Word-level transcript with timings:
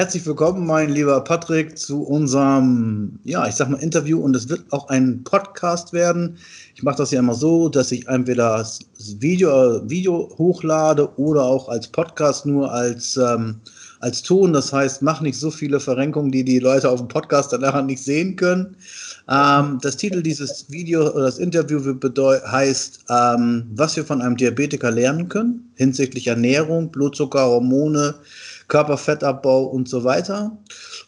herzlich 0.00 0.24
willkommen, 0.24 0.66
mein 0.66 0.88
lieber 0.88 1.22
Patrick, 1.22 1.76
zu 1.76 2.02
unserem, 2.02 3.18
ja, 3.22 3.46
ich 3.46 3.54
sag 3.54 3.68
mal 3.68 3.82
Interview 3.82 4.18
und 4.18 4.34
es 4.34 4.48
wird 4.48 4.62
auch 4.70 4.88
ein 4.88 5.22
Podcast 5.24 5.92
werden. 5.92 6.38
Ich 6.74 6.82
mache 6.82 6.96
das 6.96 7.10
ja 7.10 7.18
immer 7.18 7.34
so, 7.34 7.68
dass 7.68 7.92
ich 7.92 8.08
entweder 8.08 8.56
das 8.56 8.78
Video, 9.18 9.86
Video 9.90 10.34
hochlade 10.38 11.06
oder 11.18 11.42
auch 11.42 11.68
als 11.68 11.86
Podcast 11.86 12.46
nur 12.46 12.72
als, 12.72 13.18
ähm, 13.18 13.60
als 14.00 14.22
Ton. 14.22 14.54
Das 14.54 14.72
heißt, 14.72 15.02
mach 15.02 15.20
nicht 15.20 15.38
so 15.38 15.50
viele 15.50 15.78
Verrenkungen, 15.78 16.32
die 16.32 16.44
die 16.44 16.60
Leute 16.60 16.88
auf 16.88 17.00
dem 17.00 17.08
Podcast 17.08 17.52
danach 17.52 17.84
nicht 17.84 18.02
sehen 18.02 18.36
können. 18.36 18.78
Ähm, 19.28 19.80
das 19.82 19.98
Titel 19.98 20.22
dieses 20.22 20.64
Video 20.70 21.10
oder 21.10 21.24
das 21.24 21.36
Interview 21.36 21.78
heißt, 22.50 23.00
ähm, 23.10 23.66
was 23.74 23.96
wir 23.96 24.06
von 24.06 24.22
einem 24.22 24.38
Diabetiker 24.38 24.90
lernen 24.90 25.28
können 25.28 25.70
hinsichtlich 25.80 26.26
Ernährung, 26.26 26.90
Blutzucker, 26.90 27.46
Hormone, 27.46 28.14
Körperfettabbau 28.70 29.64
und 29.64 29.88
so 29.88 30.04
weiter. 30.04 30.56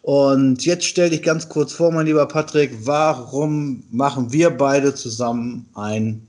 Und 0.03 0.67
jetzt 0.67 0.85
stell 0.85 1.09
dich 1.09 1.23
ganz 1.23 1.49
kurz 1.49 1.73
vor, 1.73 1.91
mein 1.91 2.07
lieber 2.07 2.27
Patrick, 2.29 2.73
warum 2.85 3.85
machen 3.91 4.31
wir 4.33 4.51
beide 4.51 4.95
zusammen 4.95 5.71
ein 5.75 6.27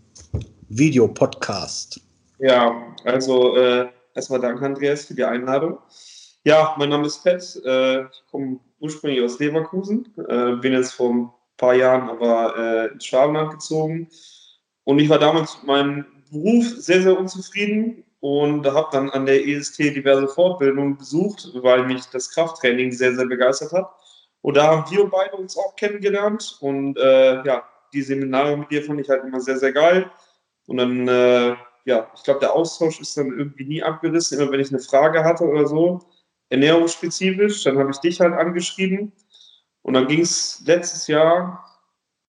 Videopodcast? 0.69 1.99
Ja, 2.39 2.95
also 3.03 3.57
äh, 3.57 3.87
erstmal 4.15 4.39
danke, 4.39 4.65
Andreas, 4.65 5.05
für 5.05 5.15
die 5.15 5.23
Einladung. 5.23 5.79
Ja, 6.45 6.75
mein 6.77 6.89
Name 6.89 7.07
ist 7.07 7.23
Pet. 7.23 7.61
Äh, 7.65 8.03
ich 8.03 8.23
komme 8.29 8.59
ursprünglich 8.79 9.23
aus 9.23 9.39
Leverkusen, 9.39 10.07
äh, 10.27 10.55
bin 10.57 10.73
jetzt 10.73 10.93
vor 10.93 11.09
ein 11.09 11.29
paar 11.57 11.73
Jahren 11.73 12.09
aber 12.09 12.57
äh, 12.57 12.93
ins 12.93 13.05
Schwabenland 13.05 13.51
gezogen. 13.51 14.07
Und 14.83 14.99
ich 14.99 15.09
war 15.09 15.19
damals 15.19 15.57
mit 15.57 15.67
meinem 15.67 16.05
Beruf 16.31 16.65
sehr, 16.77 17.01
sehr 17.01 17.17
unzufrieden 17.17 18.02
und 18.23 18.65
habe 18.65 18.87
dann 18.93 19.09
an 19.09 19.25
der 19.25 19.45
EST 19.45 19.79
diverse 19.79 20.29
Fortbildungen 20.29 20.95
besucht, 20.95 21.49
weil 21.55 21.83
mich 21.83 22.05
das 22.05 22.29
Krafttraining 22.29 22.93
sehr, 22.93 23.13
sehr 23.13 23.25
begeistert 23.25 23.73
hat. 23.73 23.91
Und 24.39 24.55
da 24.55 24.67
haben 24.67 24.89
wir 24.89 25.09
beide 25.09 25.35
uns 25.35 25.57
auch 25.57 25.75
kennengelernt 25.75 26.57
und 26.61 26.97
äh, 26.97 27.43
ja, 27.43 27.67
die 27.91 28.01
Seminare 28.01 28.55
mit 28.55 28.71
dir 28.71 28.81
fand 28.81 29.01
ich 29.01 29.09
halt 29.09 29.25
immer 29.25 29.41
sehr, 29.41 29.57
sehr 29.57 29.73
geil. 29.73 30.09
Und 30.67 30.77
dann, 30.77 31.05
äh, 31.09 31.57
ja, 31.83 32.09
ich 32.15 32.23
glaube, 32.23 32.39
der 32.39 32.53
Austausch 32.53 33.01
ist 33.01 33.17
dann 33.17 33.27
irgendwie 33.37 33.65
nie 33.65 33.83
abgerissen, 33.83 34.39
immer 34.39 34.53
wenn 34.53 34.61
ich 34.61 34.69
eine 34.69 34.79
Frage 34.79 35.25
hatte 35.25 35.43
oder 35.43 35.67
so, 35.67 35.99
ernährungsspezifisch, 36.47 37.65
dann 37.65 37.77
habe 37.77 37.91
ich 37.91 37.97
dich 37.97 38.21
halt 38.21 38.35
angeschrieben. 38.35 39.11
Und 39.81 39.95
dann 39.95 40.07
ging 40.07 40.21
es 40.21 40.63
letztes 40.65 41.07
Jahr, 41.07 41.65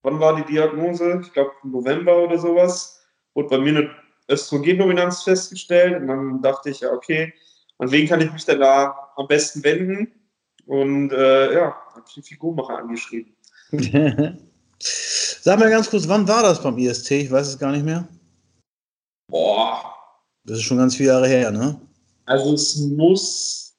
wann 0.03 0.19
war 0.19 0.35
die 0.35 0.53
Diagnose? 0.53 1.21
Ich 1.23 1.33
glaube, 1.33 1.53
November 1.63 2.17
oder 2.17 2.37
sowas, 2.37 3.01
wurde 3.35 3.51
bei 3.51 3.59
mir 3.59 3.79
eine 3.79 4.04
Östrogendominanz 4.29 5.23
festgestellt 5.23 6.01
und 6.01 6.09
dann 6.09 6.43
dachte 6.43 6.71
ich, 6.71 6.81
ja, 6.81 6.93
okay, 6.93 7.33
an 7.79 7.91
wen 7.91 8.09
kann 8.09 8.21
ich 8.21 8.33
mich 8.33 8.45
denn 8.45 8.61
da 8.61 9.13
am 9.17 9.27
besten 9.27 9.63
wenden? 9.65 10.13
Und 10.67 11.13
äh, 11.13 11.55
ja, 11.55 11.77
habe 11.93 12.05
ich 12.07 12.15
den 12.15 12.23
Figurmacher 12.23 12.79
angeschrieben. 12.79 13.35
Sag 14.81 15.59
mal 15.59 15.71
ganz 15.71 15.91
kurz, 15.91 16.09
wann 16.09 16.27
war 16.27 16.43
das 16.43 16.63
beim 16.63 16.79
IST? 16.79 17.11
Ich 17.11 17.31
weiß 17.31 17.49
es 17.49 17.59
gar 17.59 17.73
nicht 17.73 17.85
mehr. 17.85 18.09
Boah. 19.29 19.95
Das 20.45 20.59
ist 20.59 20.65
schon 20.65 20.79
ganz 20.79 20.97
viele 20.97 21.11
Jahre 21.11 21.29
her, 21.29 21.51
ne? 21.51 21.81
Also 22.27 22.55
es 22.55 22.79
muss, 22.79 23.77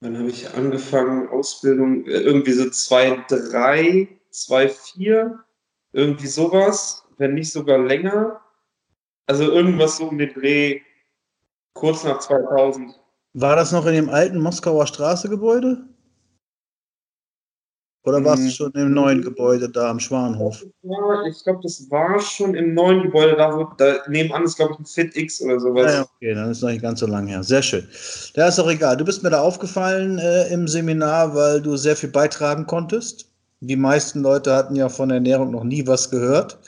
wann 0.00 0.18
habe 0.18 0.28
ich 0.28 0.52
angefangen, 0.54 1.28
Ausbildung, 1.28 2.04
äh, 2.06 2.20
irgendwie 2.20 2.52
so 2.52 2.68
2, 2.68 3.24
3, 3.28 4.08
2, 4.30 4.68
4, 4.68 5.44
irgendwie 5.92 6.26
sowas, 6.26 7.04
wenn 7.18 7.34
nicht 7.34 7.52
sogar 7.52 7.78
länger. 7.78 8.40
Also 9.26 9.44
irgendwas 9.44 9.96
so 9.96 10.08
um 10.08 10.18
den 10.18 10.32
Dreh, 10.32 10.80
kurz 11.74 12.04
nach 12.04 12.18
2000. 12.18 12.98
War 13.34 13.56
das 13.56 13.72
noch 13.72 13.86
in 13.86 13.94
dem 13.94 14.10
alten 14.10 14.40
Moskauer 14.40 14.86
Straße-Gebäude? 14.86 15.84
Oder 18.04 18.24
warst 18.24 18.42
du 18.42 18.46
hm. 18.46 18.52
schon 18.52 18.72
im 18.72 18.92
neuen 18.92 19.22
Gebäude 19.22 19.68
da 19.68 19.88
am 19.90 20.00
Schwanhof? 20.00 20.66
Ja, 20.82 21.22
ich 21.28 21.44
glaube, 21.44 21.60
das 21.62 21.88
war 21.88 22.18
schon 22.20 22.56
im 22.56 22.74
neuen 22.74 23.02
Gebäude, 23.02 23.36
da, 23.36 23.56
wo, 23.56 23.64
da 23.78 23.98
nebenan 24.08 24.42
ist, 24.42 24.56
glaube 24.56 24.72
ich, 24.72 24.80
ein 24.80 24.86
FitX 24.86 25.40
oder 25.40 25.60
sowas. 25.60 25.92
Ja, 25.92 26.02
okay, 26.02 26.34
dann 26.34 26.50
ist 26.50 26.56
es 26.58 26.62
noch 26.64 26.70
nicht 26.70 26.82
ganz 26.82 26.98
so 26.98 27.06
lang 27.06 27.28
her. 27.28 27.44
Sehr 27.44 27.62
schön. 27.62 27.88
Da 28.34 28.48
ist 28.48 28.58
auch 28.58 28.68
egal. 28.68 28.96
Du 28.96 29.04
bist 29.04 29.22
mir 29.22 29.30
da 29.30 29.40
aufgefallen 29.40 30.18
äh, 30.18 30.48
im 30.52 30.66
Seminar, 30.66 31.34
weil 31.36 31.62
du 31.62 31.76
sehr 31.76 31.94
viel 31.94 32.10
beitragen 32.10 32.66
konntest. 32.66 33.31
Die 33.64 33.76
meisten 33.76 34.22
Leute 34.22 34.56
hatten 34.56 34.74
ja 34.74 34.88
von 34.88 35.10
Ernährung 35.10 35.52
noch 35.52 35.62
nie 35.62 35.86
was 35.86 36.10
gehört. 36.10 36.58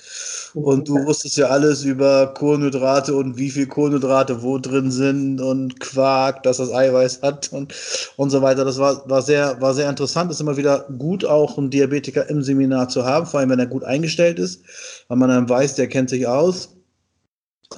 Und 0.54 0.88
du 0.88 0.94
wusstest 1.04 1.36
ja 1.36 1.48
alles 1.48 1.82
über 1.82 2.32
Kohlenhydrate 2.34 3.12
und 3.16 3.36
wie 3.36 3.50
viel 3.50 3.66
Kohlenhydrate 3.66 4.44
wo 4.44 4.58
drin 4.58 4.92
sind 4.92 5.40
und 5.40 5.80
Quark, 5.80 6.44
dass 6.44 6.58
das 6.58 6.72
Eiweiß 6.72 7.22
hat 7.22 7.52
und, 7.52 7.74
und 8.16 8.30
so 8.30 8.40
weiter. 8.42 8.64
Das 8.64 8.78
war, 8.78 9.02
war, 9.10 9.22
sehr, 9.22 9.60
war 9.60 9.74
sehr 9.74 9.90
interessant. 9.90 10.30
Es 10.30 10.36
ist 10.36 10.42
immer 10.42 10.56
wieder 10.56 10.86
gut, 10.96 11.24
auch 11.24 11.58
einen 11.58 11.70
Diabetiker 11.70 12.30
im 12.30 12.44
Seminar 12.44 12.88
zu 12.88 13.04
haben, 13.04 13.26
vor 13.26 13.40
allem 13.40 13.50
wenn 13.50 13.58
er 13.58 13.66
gut 13.66 13.82
eingestellt 13.82 14.38
ist, 14.38 14.62
weil 15.08 15.18
man 15.18 15.30
dann 15.30 15.48
weiß, 15.48 15.74
der 15.74 15.88
kennt 15.88 16.10
sich 16.10 16.28
aus. 16.28 16.68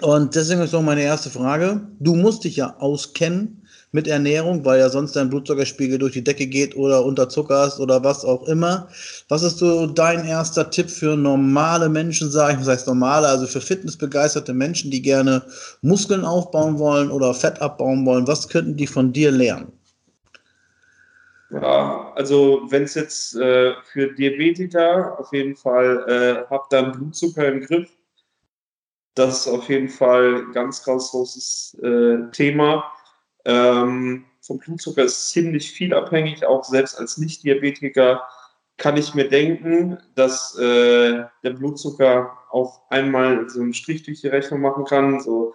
Und 0.03 0.34
deswegen 0.34 0.60
ist 0.60 0.72
noch 0.72 0.83
meine 0.83 1.03
erste 1.03 1.31
Frage. 1.31 1.81
Du 2.00 2.15
musst 2.15 2.44
dich 2.44 2.56
ja 2.56 2.77
auskennen 2.78 3.66
mit 3.97 4.07
Ernährung, 4.07 4.62
weil 4.67 4.79
ja 4.79 4.91
sonst 4.91 5.17
dein 5.17 5.31
Blutzuckerspiegel 5.31 5.99
durch 5.99 6.12
die 6.12 6.23
Decke 6.23 6.47
geht 6.47 6.77
oder 6.77 7.03
unter 7.03 7.31
Zucker 7.31 7.61
hast 7.61 7.81
oder 7.81 8.05
was 8.05 8.27
auch 8.27 8.47
immer. 8.47 8.89
Was 9.31 9.43
ist 9.43 9.57
so 9.57 9.87
dein 9.87 10.27
erster 10.27 10.69
Tipp 10.69 10.91
für 10.91 11.17
normale 11.17 11.89
Menschen, 11.89 12.31
sage 12.31 12.53
ich, 12.53 12.61
was 12.61 12.69
heißt 12.69 12.87
normale, 12.87 13.27
also 13.27 13.47
für 13.47 13.62
fitnessbegeisterte 13.62 14.53
Menschen, 14.53 14.91
die 14.91 15.01
gerne 15.01 15.43
Muskeln 15.81 16.27
aufbauen 16.27 16.79
wollen 16.79 17.11
oder 17.11 17.33
Fett 17.33 17.62
abbauen 17.62 18.05
wollen? 18.05 18.29
Was 18.29 18.49
könnten 18.49 18.77
die 18.77 18.87
von 18.87 19.15
dir 19.15 19.31
lernen? 19.31 19.73
Ja, 21.49 22.13
also 22.15 22.67
wenn 22.69 22.83
es 22.83 22.95
jetzt 22.95 23.34
äh, 23.37 23.73
für 23.93 24.13
Diabetiker 24.13 25.19
auf 25.19 25.33
jeden 25.33 25.57
Fall 25.57 26.05
äh, 26.07 26.51
habt 26.51 26.71
dann 26.71 26.93
Blutzucker 26.93 27.49
im 27.49 27.63
Griff. 27.63 27.89
Das 29.15 29.47
ist 29.47 29.49
auf 29.49 29.71
jeden 29.71 29.89
Fall 29.89 30.43
ein 30.43 30.53
ganz, 30.53 30.84
ganz 30.84 31.13
großes 31.13 31.78
äh, 31.83 32.31
Thema. 32.33 32.84
Ähm, 33.47 34.25
vom 34.41 34.59
Blutzucker 34.59 35.05
ist 35.05 35.31
ziemlich 35.31 35.71
viel 35.71 35.95
abhängig, 35.95 36.45
auch 36.45 36.65
selbst 36.65 36.99
als 36.99 37.17
Nicht-Diabetiker 37.17 38.23
kann 38.77 38.97
ich 38.97 39.15
mir 39.15 39.29
denken, 39.29 39.99
dass 40.17 40.59
äh, 40.59 41.25
der 41.43 41.51
Blutzucker 41.51 42.37
auf 42.51 42.81
einmal 42.91 43.49
so 43.49 43.61
einen 43.61 43.73
Strich 43.73 44.03
durch 44.03 44.21
die 44.21 44.29
Rechnung 44.29 44.61
machen 44.61 44.84
kann. 44.84 45.21
So. 45.21 45.55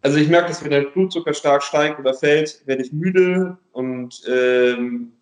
Also 0.00 0.16
ich 0.16 0.28
merke, 0.28 0.48
dass 0.48 0.64
wenn 0.64 0.70
der 0.70 0.82
Blutzucker 0.82 1.34
stark 1.34 1.62
steigt 1.62 2.00
oder 2.00 2.14
fällt, 2.14 2.66
werde 2.66 2.82
ich 2.82 2.92
müde 2.92 3.58
und 3.72 4.22
ähm, 4.26 5.12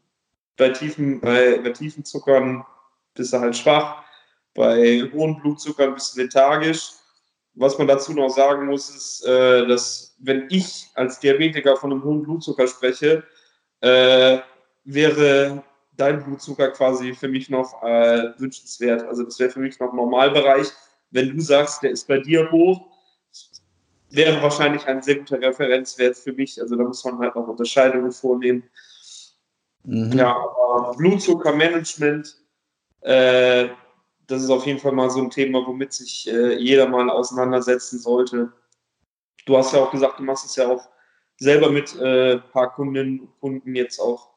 bei, 0.57 0.71
tiefen, 0.71 1.21
bei, 1.21 1.59
bei 1.59 1.71
tiefen 1.71 2.05
Zuckern 2.05 2.65
bist 3.15 3.33
du 3.33 3.41
halt 3.41 3.57
schwach, 3.57 4.03
bei 4.55 5.11
hohen 5.13 5.41
Blutzuckern 5.41 5.95
bist 5.95 6.17
du 6.17 6.23
lethargisch 6.23 6.93
was 7.55 7.79
man 7.79 7.87
dazu 7.87 8.13
noch 8.13 8.31
sagen 8.31 8.67
muss, 8.67 8.89
ist, 8.91 9.27
äh, 9.27 9.67
dass 9.67 10.17
wenn 10.19 10.47
ich 10.51 10.89
als 10.95 11.21
Diabetiker 11.21 11.77
von 11.77 11.93
einem 11.93 12.05
hohen 12.05 12.23
Blutzucker 12.23 12.67
spreche, 12.67 13.25
äh, 13.81 14.39
wäre 14.85 15.63
dein 15.97 16.25
Blutzucker 16.25 16.71
quasi 16.71 17.15
für 17.15 17.29
mich 17.29 17.51
noch 17.51 17.83
äh, 17.83 18.33
wünschenswert. 18.39 19.03
Also 19.05 19.25
das 19.25 19.39
wäre 19.39 19.51
für 19.51 19.61
mich 19.61 19.79
noch 19.79 19.93
Normalbereich. 19.93 20.69
Wenn 21.11 21.37
du 21.37 21.43
sagst, 21.43 21.83
der 21.83 21.91
ist 21.91 22.09
bei 22.09 22.19
dir 22.19 22.51
hoch, 22.51 22.87
wäre 24.11 24.43
wahrscheinlich 24.43 24.87
ein 24.87 25.03
sehr 25.03 25.17
guter 25.17 25.41
Referenzwert 25.41 26.17
für 26.17 26.33
mich. 26.33 26.61
Also 26.61 26.77
da 26.77 26.85
muss 26.85 27.05
man 27.05 27.19
halt 27.19 27.35
noch 27.35 27.49
Unterscheidungen 27.49 28.13
vornehmen. 28.13 28.65
Mhm. 29.85 30.13
Ja, 30.13 30.35
aber 30.35 30.95
Blutzuckermanagement, 30.97 32.37
äh, 33.01 33.69
das 34.27 34.43
ist 34.43 34.51
auf 34.51 34.67
jeden 34.67 34.79
Fall 34.79 34.93
mal 34.93 35.11
so 35.11 35.21
ein 35.21 35.31
Thema, 35.31 35.67
womit 35.67 35.93
sich 35.93 36.29
äh, 36.29 36.59
jeder 36.59 36.89
mal 36.89 37.11
auseinandersetzen 37.11 37.99
sollte. 37.99 38.53
Du 39.47 39.57
hast 39.57 39.73
ja 39.73 39.81
auch 39.81 39.91
gesagt, 39.91 40.19
du 40.19 40.23
machst 40.23 40.47
es 40.47 40.57
ja 40.57 40.69
auch 40.69 40.89
selber 41.39 41.71
mit 41.71 41.95
äh, 42.01 42.35
ein 42.35 42.43
paar 42.53 42.73
Kundinnen 42.75 43.21
und 43.21 43.41
Kunden 43.41 43.75
jetzt 43.75 43.99
auch. 43.99 44.33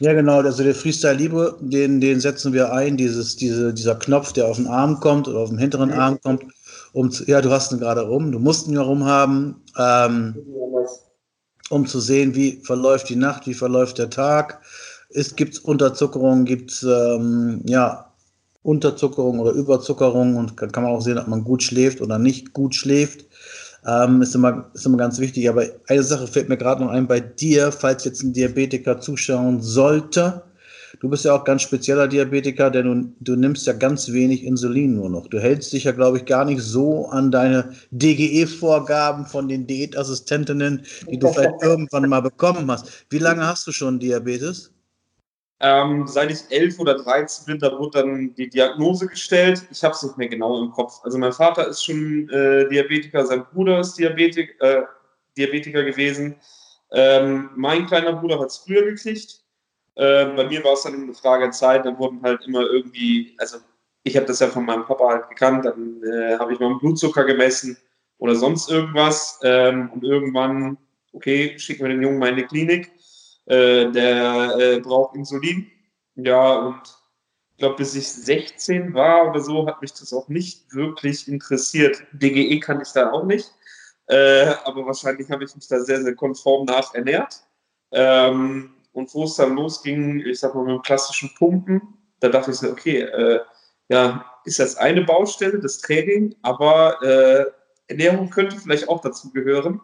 Ja, 0.00 0.14
genau. 0.14 0.40
Also 0.40 0.64
der 0.64 0.74
Freestyle 0.74 1.14
Libre, 1.14 1.58
den, 1.60 2.00
den 2.00 2.20
setzen 2.20 2.54
wir 2.54 2.72
ein, 2.72 2.96
dieses, 2.96 3.36
diese, 3.36 3.74
dieser 3.74 3.96
Knopf, 3.96 4.32
der 4.32 4.46
auf 4.46 4.56
den 4.56 4.66
Arm 4.66 4.98
kommt 5.00 5.28
oder 5.28 5.40
auf 5.40 5.50
den 5.50 5.58
hinteren 5.58 5.92
Arm 5.92 6.18
kommt. 6.22 6.44
Um 6.92 7.10
zu, 7.10 7.24
ja, 7.24 7.40
du 7.42 7.50
hast 7.50 7.70
ihn 7.70 7.78
gerade 7.78 8.00
rum, 8.00 8.32
du 8.32 8.38
musst 8.38 8.66
ihn 8.66 8.74
ja 8.74 8.82
rumhaben, 8.82 9.62
ähm, 9.78 10.34
um 11.68 11.86
zu 11.86 12.00
sehen, 12.00 12.34
wie 12.34 12.62
verläuft 12.64 13.10
die 13.10 13.16
Nacht, 13.16 13.46
wie 13.46 13.54
verläuft 13.54 13.98
der 13.98 14.10
Tag. 14.10 14.62
Gibt 15.36 15.54
es 15.54 15.60
Unterzuckerung, 15.60 16.46
gibt 16.46 16.72
es 16.72 16.82
ähm, 16.82 17.62
ja, 17.66 18.09
Unterzuckerung 18.62 19.38
oder 19.38 19.52
Überzuckerung 19.52 20.36
und 20.36 20.56
kann, 20.56 20.70
kann 20.70 20.84
man 20.84 20.92
auch 20.92 21.00
sehen, 21.00 21.18
ob 21.18 21.28
man 21.28 21.44
gut 21.44 21.62
schläft 21.62 22.00
oder 22.00 22.18
nicht 22.18 22.52
gut 22.52 22.74
schläft. 22.74 23.26
Ähm, 23.86 24.20
ist, 24.20 24.34
immer, 24.34 24.70
ist 24.74 24.84
immer 24.84 24.98
ganz 24.98 25.18
wichtig. 25.18 25.48
Aber 25.48 25.64
eine 25.88 26.02
Sache 26.02 26.26
fällt 26.26 26.48
mir 26.48 26.58
gerade 26.58 26.82
noch 26.82 26.90
ein 26.90 27.06
bei 27.06 27.20
dir, 27.20 27.72
falls 27.72 28.04
jetzt 28.04 28.22
ein 28.22 28.32
Diabetiker 28.34 29.00
zuschauen 29.00 29.62
sollte. 29.62 30.42
du 31.00 31.08
bist 31.08 31.24
ja 31.24 31.34
auch 31.34 31.44
ganz 31.44 31.62
spezieller 31.62 32.06
Diabetiker, 32.06 32.70
denn 32.70 32.84
du, 32.84 33.32
du 33.32 33.36
nimmst 33.40 33.66
ja 33.66 33.72
ganz 33.72 34.12
wenig 34.12 34.44
Insulin 34.44 34.96
nur 34.96 35.08
noch. 35.08 35.28
Du 35.28 35.38
hältst 35.38 35.72
dich 35.72 35.84
ja, 35.84 35.92
glaube 35.92 36.18
ich, 36.18 36.26
gar 36.26 36.44
nicht 36.44 36.60
so 36.60 37.06
an 37.06 37.30
deine 37.30 37.72
DGE-Vorgaben 37.92 39.24
von 39.24 39.48
den 39.48 39.66
Diätassistentinnen, 39.66 40.82
die 41.10 41.18
du 41.18 41.32
vielleicht 41.32 41.54
irgendwann 41.62 42.06
mal 42.10 42.20
bekommen 42.20 42.70
hast. 42.70 43.06
Wie 43.08 43.18
lange 43.18 43.46
hast 43.46 43.66
du 43.66 43.72
schon 43.72 43.98
Diabetes? 43.98 44.70
Ähm, 45.62 46.06
seit 46.06 46.30
ich 46.30 46.40
elf 46.48 46.78
oder 46.78 46.94
dreizehn 46.94 47.44
bin, 47.44 47.58
da 47.58 47.78
wurde 47.78 48.00
dann 48.00 48.34
die 48.34 48.48
Diagnose 48.48 49.06
gestellt. 49.06 49.66
Ich 49.70 49.84
habe 49.84 49.94
es 49.94 50.02
nicht 50.02 50.16
mehr 50.16 50.28
genau 50.28 50.62
im 50.62 50.70
Kopf. 50.70 51.00
Also 51.04 51.18
mein 51.18 51.34
Vater 51.34 51.68
ist 51.68 51.84
schon 51.84 52.28
äh, 52.30 52.66
Diabetiker, 52.70 53.26
sein 53.26 53.44
Bruder 53.52 53.80
ist 53.80 53.98
Diabetik, 53.98 54.56
äh, 54.60 54.82
Diabetiker 55.36 55.84
gewesen. 55.84 56.36
Ähm, 56.92 57.50
mein 57.56 57.86
kleiner 57.86 58.14
Bruder 58.14 58.40
hat 58.40 58.48
es 58.48 58.56
früher 58.56 58.84
gekriegt. 58.84 59.40
Äh, 59.96 60.26
bei 60.34 60.46
mir 60.48 60.64
war 60.64 60.72
es 60.72 60.84
dann 60.84 60.94
eine 60.94 61.14
Frage 61.14 61.44
der 61.44 61.52
Zeit. 61.52 61.84
Dann 61.84 61.98
wurden 61.98 62.22
halt 62.22 62.40
immer 62.46 62.62
irgendwie, 62.62 63.36
also 63.38 63.58
ich 64.02 64.16
habe 64.16 64.26
das 64.26 64.40
ja 64.40 64.46
von 64.46 64.64
meinem 64.64 64.86
Papa 64.86 65.08
halt 65.08 65.28
gekannt. 65.28 65.66
Dann 65.66 66.02
äh, 66.02 66.38
habe 66.38 66.54
ich 66.54 66.58
mal 66.58 66.70
einen 66.70 66.78
Blutzucker 66.78 67.24
gemessen 67.24 67.76
oder 68.16 68.34
sonst 68.34 68.70
irgendwas. 68.70 69.38
Ähm, 69.42 69.90
und 69.92 70.04
irgendwann, 70.04 70.78
okay, 71.12 71.58
schicken 71.58 71.82
wir 71.82 71.90
den 71.90 72.02
Jungen 72.02 72.18
mal 72.18 72.30
in 72.30 72.36
die 72.36 72.44
Klinik 72.44 72.90
äh, 73.50 73.90
der 73.90 74.56
äh, 74.58 74.80
braucht 74.80 75.16
Insulin. 75.16 75.70
Ja, 76.14 76.54
und 76.54 76.80
ich 77.50 77.56
glaube, 77.58 77.76
bis 77.76 77.94
ich 77.96 78.08
16 78.08 78.94
war 78.94 79.28
oder 79.28 79.40
so, 79.40 79.66
hat 79.66 79.82
mich 79.82 79.92
das 79.92 80.12
auch 80.12 80.28
nicht 80.28 80.72
wirklich 80.72 81.26
interessiert. 81.26 82.02
DGE 82.12 82.60
kann 82.60 82.80
ich 82.80 82.92
da 82.92 83.10
auch 83.10 83.24
nicht. 83.24 83.52
Äh, 84.06 84.54
aber 84.64 84.86
wahrscheinlich 84.86 85.30
habe 85.30 85.44
ich 85.44 85.54
mich 85.54 85.66
da 85.66 85.80
sehr, 85.80 86.00
sehr 86.00 86.14
konform 86.14 86.66
nach 86.66 86.94
ernährt. 86.94 87.42
Ähm, 87.90 88.70
und 88.92 89.12
wo 89.14 89.24
es 89.24 89.34
dann 89.34 89.56
losging, 89.56 90.20
ich 90.20 90.38
sag 90.38 90.54
mal 90.54 90.64
mit 90.64 90.76
dem 90.76 90.82
klassischen 90.82 91.34
Pumpen, 91.34 91.82
da 92.20 92.28
dachte 92.28 92.52
ich 92.52 92.58
so, 92.58 92.70
okay, 92.70 93.00
äh, 93.00 93.40
ja, 93.88 94.24
ist 94.44 94.60
das 94.60 94.76
eine 94.76 95.02
Baustelle, 95.02 95.58
das 95.58 95.78
Training, 95.78 96.36
aber 96.42 97.02
äh, 97.02 97.46
Ernährung 97.88 98.30
könnte 98.30 98.56
vielleicht 98.58 98.88
auch 98.88 99.00
dazu 99.00 99.32
gehören. 99.32 99.80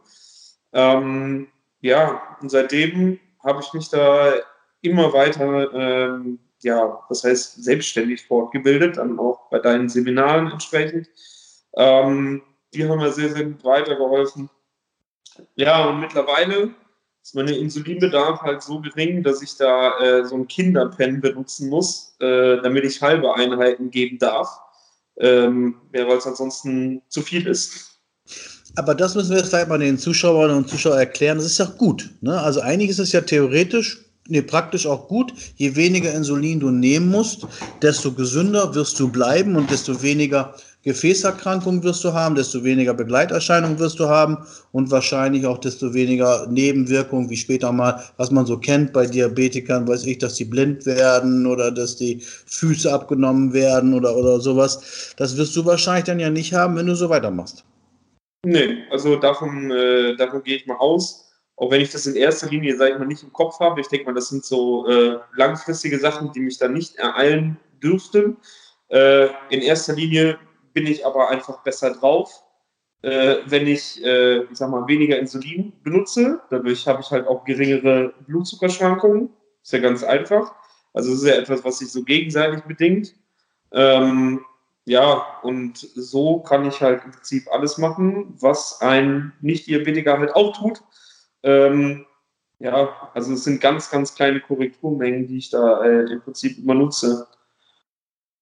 Ähm, 0.72 1.48
ja, 1.80 2.36
und 2.40 2.50
seitdem 2.50 3.18
habe 3.46 3.62
ich 3.62 3.72
mich 3.72 3.88
da 3.88 4.34
immer 4.82 5.12
weiter, 5.12 5.72
ähm, 5.72 6.38
ja, 6.62 7.00
das 7.08 7.24
heißt 7.24 7.64
selbstständig 7.64 8.26
fortgebildet, 8.26 8.96
dann 8.98 9.18
auch 9.18 9.48
bei 9.50 9.58
deinen 9.58 9.88
Seminaren 9.88 10.50
entsprechend. 10.50 11.08
Ähm, 11.76 12.42
die 12.74 12.86
haben 12.86 12.98
mir 12.98 13.12
sehr, 13.12 13.30
sehr 13.30 13.44
gut 13.44 13.64
weitergeholfen. 13.64 14.50
Ja, 15.54 15.88
und 15.88 16.00
mittlerweile 16.00 16.74
ist 17.22 17.34
mein 17.34 17.48
Insulinbedarf 17.48 18.40
halt 18.42 18.62
so 18.62 18.80
gering, 18.80 19.22
dass 19.22 19.42
ich 19.42 19.56
da 19.56 19.98
äh, 19.98 20.24
so 20.24 20.36
ein 20.36 20.46
Kinderpen 20.46 21.20
benutzen 21.20 21.68
muss, 21.68 22.16
äh, 22.20 22.60
damit 22.62 22.84
ich 22.84 23.02
halbe 23.02 23.34
Einheiten 23.34 23.90
geben 23.90 24.18
darf, 24.18 24.60
ähm, 25.18 25.80
ja, 25.92 26.06
weil 26.06 26.18
es 26.18 26.26
ansonsten 26.26 27.02
zu 27.08 27.22
viel 27.22 27.46
ist. 27.46 28.00
Aber 28.76 28.94
das 28.94 29.14
müssen 29.14 29.30
wir 29.30 29.38
jetzt 29.38 29.48
vielleicht 29.48 29.68
mal 29.68 29.78
den 29.78 29.98
Zuschauern 29.98 30.50
und 30.50 30.68
Zuschauern 30.68 30.98
erklären. 30.98 31.38
Das 31.38 31.46
ist 31.46 31.58
ja 31.58 31.64
gut. 31.64 32.10
Ne? 32.20 32.38
Also 32.38 32.60
eigentlich 32.60 32.98
ist 32.98 33.12
ja 33.12 33.22
theoretisch, 33.22 34.04
nee, 34.28 34.42
praktisch 34.42 34.86
auch 34.86 35.08
gut. 35.08 35.32
Je 35.56 35.74
weniger 35.76 36.12
Insulin 36.12 36.60
du 36.60 36.70
nehmen 36.70 37.08
musst, 37.08 37.46
desto 37.80 38.12
gesünder 38.12 38.74
wirst 38.74 39.00
du 39.00 39.08
bleiben 39.08 39.56
und 39.56 39.70
desto 39.70 40.02
weniger 40.02 40.54
Gefäßerkrankungen 40.82 41.82
wirst 41.84 42.04
du 42.04 42.12
haben, 42.12 42.34
desto 42.34 42.62
weniger 42.62 42.92
Begleiterscheinungen 42.92 43.78
wirst 43.78 43.98
du 43.98 44.08
haben 44.08 44.38
und 44.72 44.90
wahrscheinlich 44.90 45.46
auch 45.46 45.58
desto 45.58 45.94
weniger 45.94 46.46
Nebenwirkungen, 46.46 47.30
wie 47.30 47.36
später 47.36 47.72
mal, 47.72 48.04
was 48.18 48.30
man 48.30 48.44
so 48.44 48.58
kennt 48.58 48.92
bei 48.92 49.06
Diabetikern, 49.06 49.88
weiß 49.88 50.04
ich, 50.04 50.18
dass 50.18 50.34
die 50.34 50.44
blind 50.44 50.84
werden 50.84 51.46
oder 51.46 51.72
dass 51.72 51.96
die 51.96 52.20
Füße 52.20 52.92
abgenommen 52.92 53.54
werden 53.54 53.94
oder, 53.94 54.14
oder 54.16 54.38
sowas. 54.38 55.14
Das 55.16 55.36
wirst 55.38 55.56
du 55.56 55.64
wahrscheinlich 55.64 56.04
dann 56.04 56.20
ja 56.20 56.30
nicht 56.30 56.52
haben, 56.52 56.76
wenn 56.76 56.86
du 56.86 56.94
so 56.94 57.08
weitermachst. 57.08 57.64
Nee, 58.48 58.84
also 58.92 59.16
davon, 59.16 59.72
äh, 59.72 60.14
davon 60.14 60.40
gehe 60.44 60.54
ich 60.54 60.66
mal 60.66 60.76
aus. 60.76 61.32
Auch 61.56 61.72
wenn 61.72 61.80
ich 61.80 61.90
das 61.90 62.06
in 62.06 62.14
erster 62.14 62.48
Linie, 62.48 62.76
sage 62.76 62.92
ich 62.92 62.98
mal, 63.00 63.04
nicht 63.04 63.24
im 63.24 63.32
Kopf 63.32 63.58
habe. 63.58 63.80
Ich 63.80 63.88
denke 63.88 64.06
mal, 64.06 64.14
das 64.14 64.28
sind 64.28 64.44
so 64.44 64.86
äh, 64.86 65.18
langfristige 65.34 65.98
Sachen, 65.98 66.30
die 66.30 66.38
mich 66.38 66.56
dann 66.56 66.72
nicht 66.72 66.94
ereilen 66.94 67.56
dürften. 67.82 68.36
Äh, 68.86 69.30
in 69.50 69.62
erster 69.62 69.94
Linie 69.94 70.38
bin 70.74 70.86
ich 70.86 71.04
aber 71.04 71.28
einfach 71.28 71.64
besser 71.64 71.94
drauf, 71.94 72.44
äh, 73.02 73.38
wenn 73.46 73.66
ich, 73.66 74.00
äh, 74.04 74.44
ich 74.44 74.58
sag 74.58 74.70
mal, 74.70 74.86
weniger 74.86 75.18
Insulin 75.18 75.72
benutze. 75.82 76.40
Dadurch 76.48 76.86
habe 76.86 77.00
ich 77.00 77.10
halt 77.10 77.26
auch 77.26 77.44
geringere 77.44 78.14
Blutzuckerschwankungen. 78.28 79.30
Ist 79.60 79.72
ja 79.72 79.80
ganz 79.80 80.04
einfach. 80.04 80.54
Also 80.92 81.10
das 81.10 81.22
ist 81.22 81.28
ja 81.28 81.34
etwas, 81.34 81.64
was 81.64 81.80
sich 81.80 81.90
so 81.90 82.04
gegenseitig 82.04 82.62
bedingt. 82.62 83.12
Ähm, 83.72 84.44
ja, 84.86 85.26
und 85.42 85.78
so 85.78 86.38
kann 86.38 86.64
ich 86.64 86.80
halt 86.80 87.04
im 87.04 87.10
Prinzip 87.10 87.48
alles 87.52 87.76
machen, 87.76 88.36
was 88.40 88.80
ein 88.80 89.32
Nicht-Diabetiker 89.40 90.18
halt 90.18 90.34
auch 90.34 90.56
tut. 90.56 90.80
Ähm, 91.42 92.06
ja, 92.60 93.10
also 93.12 93.34
es 93.34 93.44
sind 93.44 93.60
ganz, 93.60 93.90
ganz 93.90 94.14
kleine 94.14 94.40
Korrekturmengen, 94.40 95.26
die 95.26 95.38
ich 95.38 95.50
da 95.50 95.84
äh, 95.84 96.10
im 96.10 96.20
Prinzip 96.22 96.58
immer 96.58 96.74
nutze. 96.74 97.26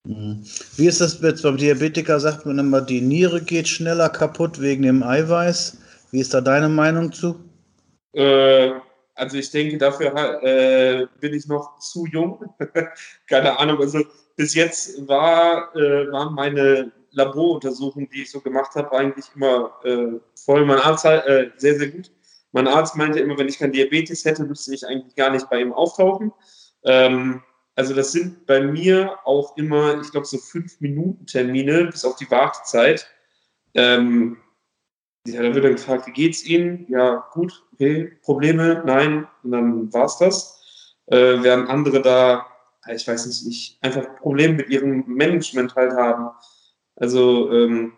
Mhm. 0.05 0.43
Wie 0.75 0.87
ist 0.87 1.01
das 1.01 1.19
jetzt 1.19 1.41
beim 1.41 1.57
Diabetiker? 1.57 2.19
Sagt 2.19 2.45
man 2.45 2.59
immer, 2.59 2.81
die 2.81 3.01
Niere 3.01 3.41
geht 3.41 3.67
schneller 3.67 4.09
kaputt 4.09 4.61
wegen 4.61 4.83
dem 4.83 5.01
Eiweiß. 5.01 5.79
Wie 6.11 6.19
ist 6.19 6.35
da 6.35 6.41
deine 6.41 6.69
Meinung 6.69 7.11
zu? 7.11 7.39
Äh, 8.13 8.69
also 9.15 9.37
ich 9.37 9.49
denke, 9.49 9.77
dafür 9.77 10.43
äh, 10.43 11.07
bin 11.19 11.33
ich 11.33 11.47
noch 11.47 11.79
zu 11.79 12.05
jung. 12.05 12.53
Keine 13.27 13.57
Ahnung. 13.57 13.79
Also 13.79 14.03
bis 14.35 14.53
jetzt 14.53 15.07
war, 15.07 15.75
äh, 15.75 16.11
waren 16.11 16.35
meine 16.35 16.91
Laboruntersuchungen, 17.11 18.09
die 18.09 18.23
ich 18.23 18.31
so 18.31 18.41
gemacht 18.41 18.75
habe, 18.75 18.91
eigentlich 18.91 19.25
immer 19.35 19.73
äh, 19.83 20.19
voll. 20.35 20.65
Mein 20.65 20.79
Arzt 20.79 21.05
äh, 21.05 21.51
sehr, 21.57 21.77
sehr 21.79 21.89
gut. 21.89 22.11
Mein 22.51 22.67
Arzt 22.67 22.95
meinte 22.95 23.19
immer, 23.19 23.37
wenn 23.37 23.47
ich 23.47 23.57
kein 23.57 23.71
Diabetes 23.71 24.25
hätte, 24.25 24.43
müsste 24.43 24.73
ich 24.73 24.85
eigentlich 24.85 25.15
gar 25.15 25.29
nicht 25.29 25.49
bei 25.49 25.59
ihm 25.59 25.73
auftauchen. 25.73 26.31
Ähm, 26.83 27.41
also 27.75 27.93
das 27.93 28.11
sind 28.11 28.45
bei 28.45 28.61
mir 28.61 29.17
auch 29.25 29.57
immer, 29.57 29.99
ich 29.99 30.11
glaube, 30.11 30.25
so 30.25 30.37
fünf 30.37 30.79
Minuten 30.79 31.25
Termine 31.25 31.85
bis 31.85 32.05
auf 32.05 32.15
die 32.15 32.29
Wartezeit. 32.31 33.07
Ähm, 33.73 34.37
ja, 35.27 35.41
da 35.41 35.53
wird 35.53 35.65
dann 35.65 35.73
gefragt, 35.73 36.07
wie 36.07 36.11
geht's 36.11 36.45
Ihnen? 36.45 36.85
Ja, 36.87 37.27
gut, 37.33 37.64
okay, 37.75 38.17
Probleme? 38.23 38.81
Nein. 38.85 39.27
Und 39.43 39.51
dann 39.51 39.93
war's 39.93 40.17
das. 40.17 40.61
Äh, 41.07 41.43
während 41.43 41.69
andere 41.69 42.01
da 42.01 42.47
ich 42.93 43.07
weiß 43.07 43.25
nicht, 43.25 43.47
ich 43.47 43.77
einfach 43.81 44.15
Probleme 44.17 44.55
mit 44.55 44.69
ihrem 44.69 45.03
Management 45.07 45.75
halt 45.75 45.93
haben. 45.93 46.29
Also, 46.95 47.51
ähm, 47.51 47.93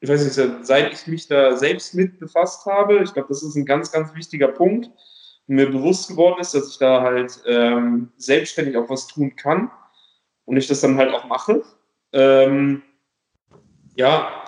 ich 0.00 0.08
weiß 0.08 0.24
nicht, 0.24 0.66
seit 0.66 0.92
ich 0.92 1.06
mich 1.06 1.28
da 1.28 1.56
selbst 1.56 1.94
mit 1.94 2.18
befasst 2.18 2.64
habe, 2.64 3.02
ich 3.02 3.12
glaube, 3.12 3.28
das 3.28 3.42
ist 3.42 3.54
ein 3.54 3.66
ganz, 3.66 3.92
ganz 3.92 4.14
wichtiger 4.14 4.48
Punkt, 4.48 4.90
mir 5.46 5.68
bewusst 5.68 6.08
geworden 6.08 6.40
ist, 6.40 6.54
dass 6.54 6.70
ich 6.70 6.78
da 6.78 7.02
halt 7.02 7.42
ähm, 7.44 8.10
selbstständig 8.16 8.76
auch 8.76 8.88
was 8.88 9.08
tun 9.08 9.36
kann 9.36 9.70
und 10.46 10.56
ich 10.56 10.68
das 10.68 10.80
dann 10.80 10.96
halt 10.96 11.12
auch 11.12 11.26
mache. 11.26 11.62
Ähm, 12.12 12.82
ja, 13.94 14.39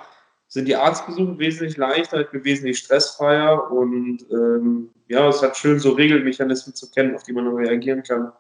sind 0.53 0.69
die 0.69 0.77
Arztbesuche 0.77 1.39
wesentlich 1.39 1.79
leichter, 1.79 2.21
ich 2.21 2.29
bin 2.29 2.45
wesentlich 2.45 2.77
stressfreier 2.77 3.71
und 3.71 4.19
ähm, 4.31 4.91
ja, 5.09 5.27
es 5.27 5.41
hat 5.41 5.57
schön 5.57 5.81
so 5.81 5.93
Regelmechanismen 5.93 6.75
zu 6.75 6.91
kennen, 6.91 7.15
auf 7.15 7.23
die 7.23 7.33
man 7.33 7.49
reagieren 7.49 8.03
kann. 8.03 8.33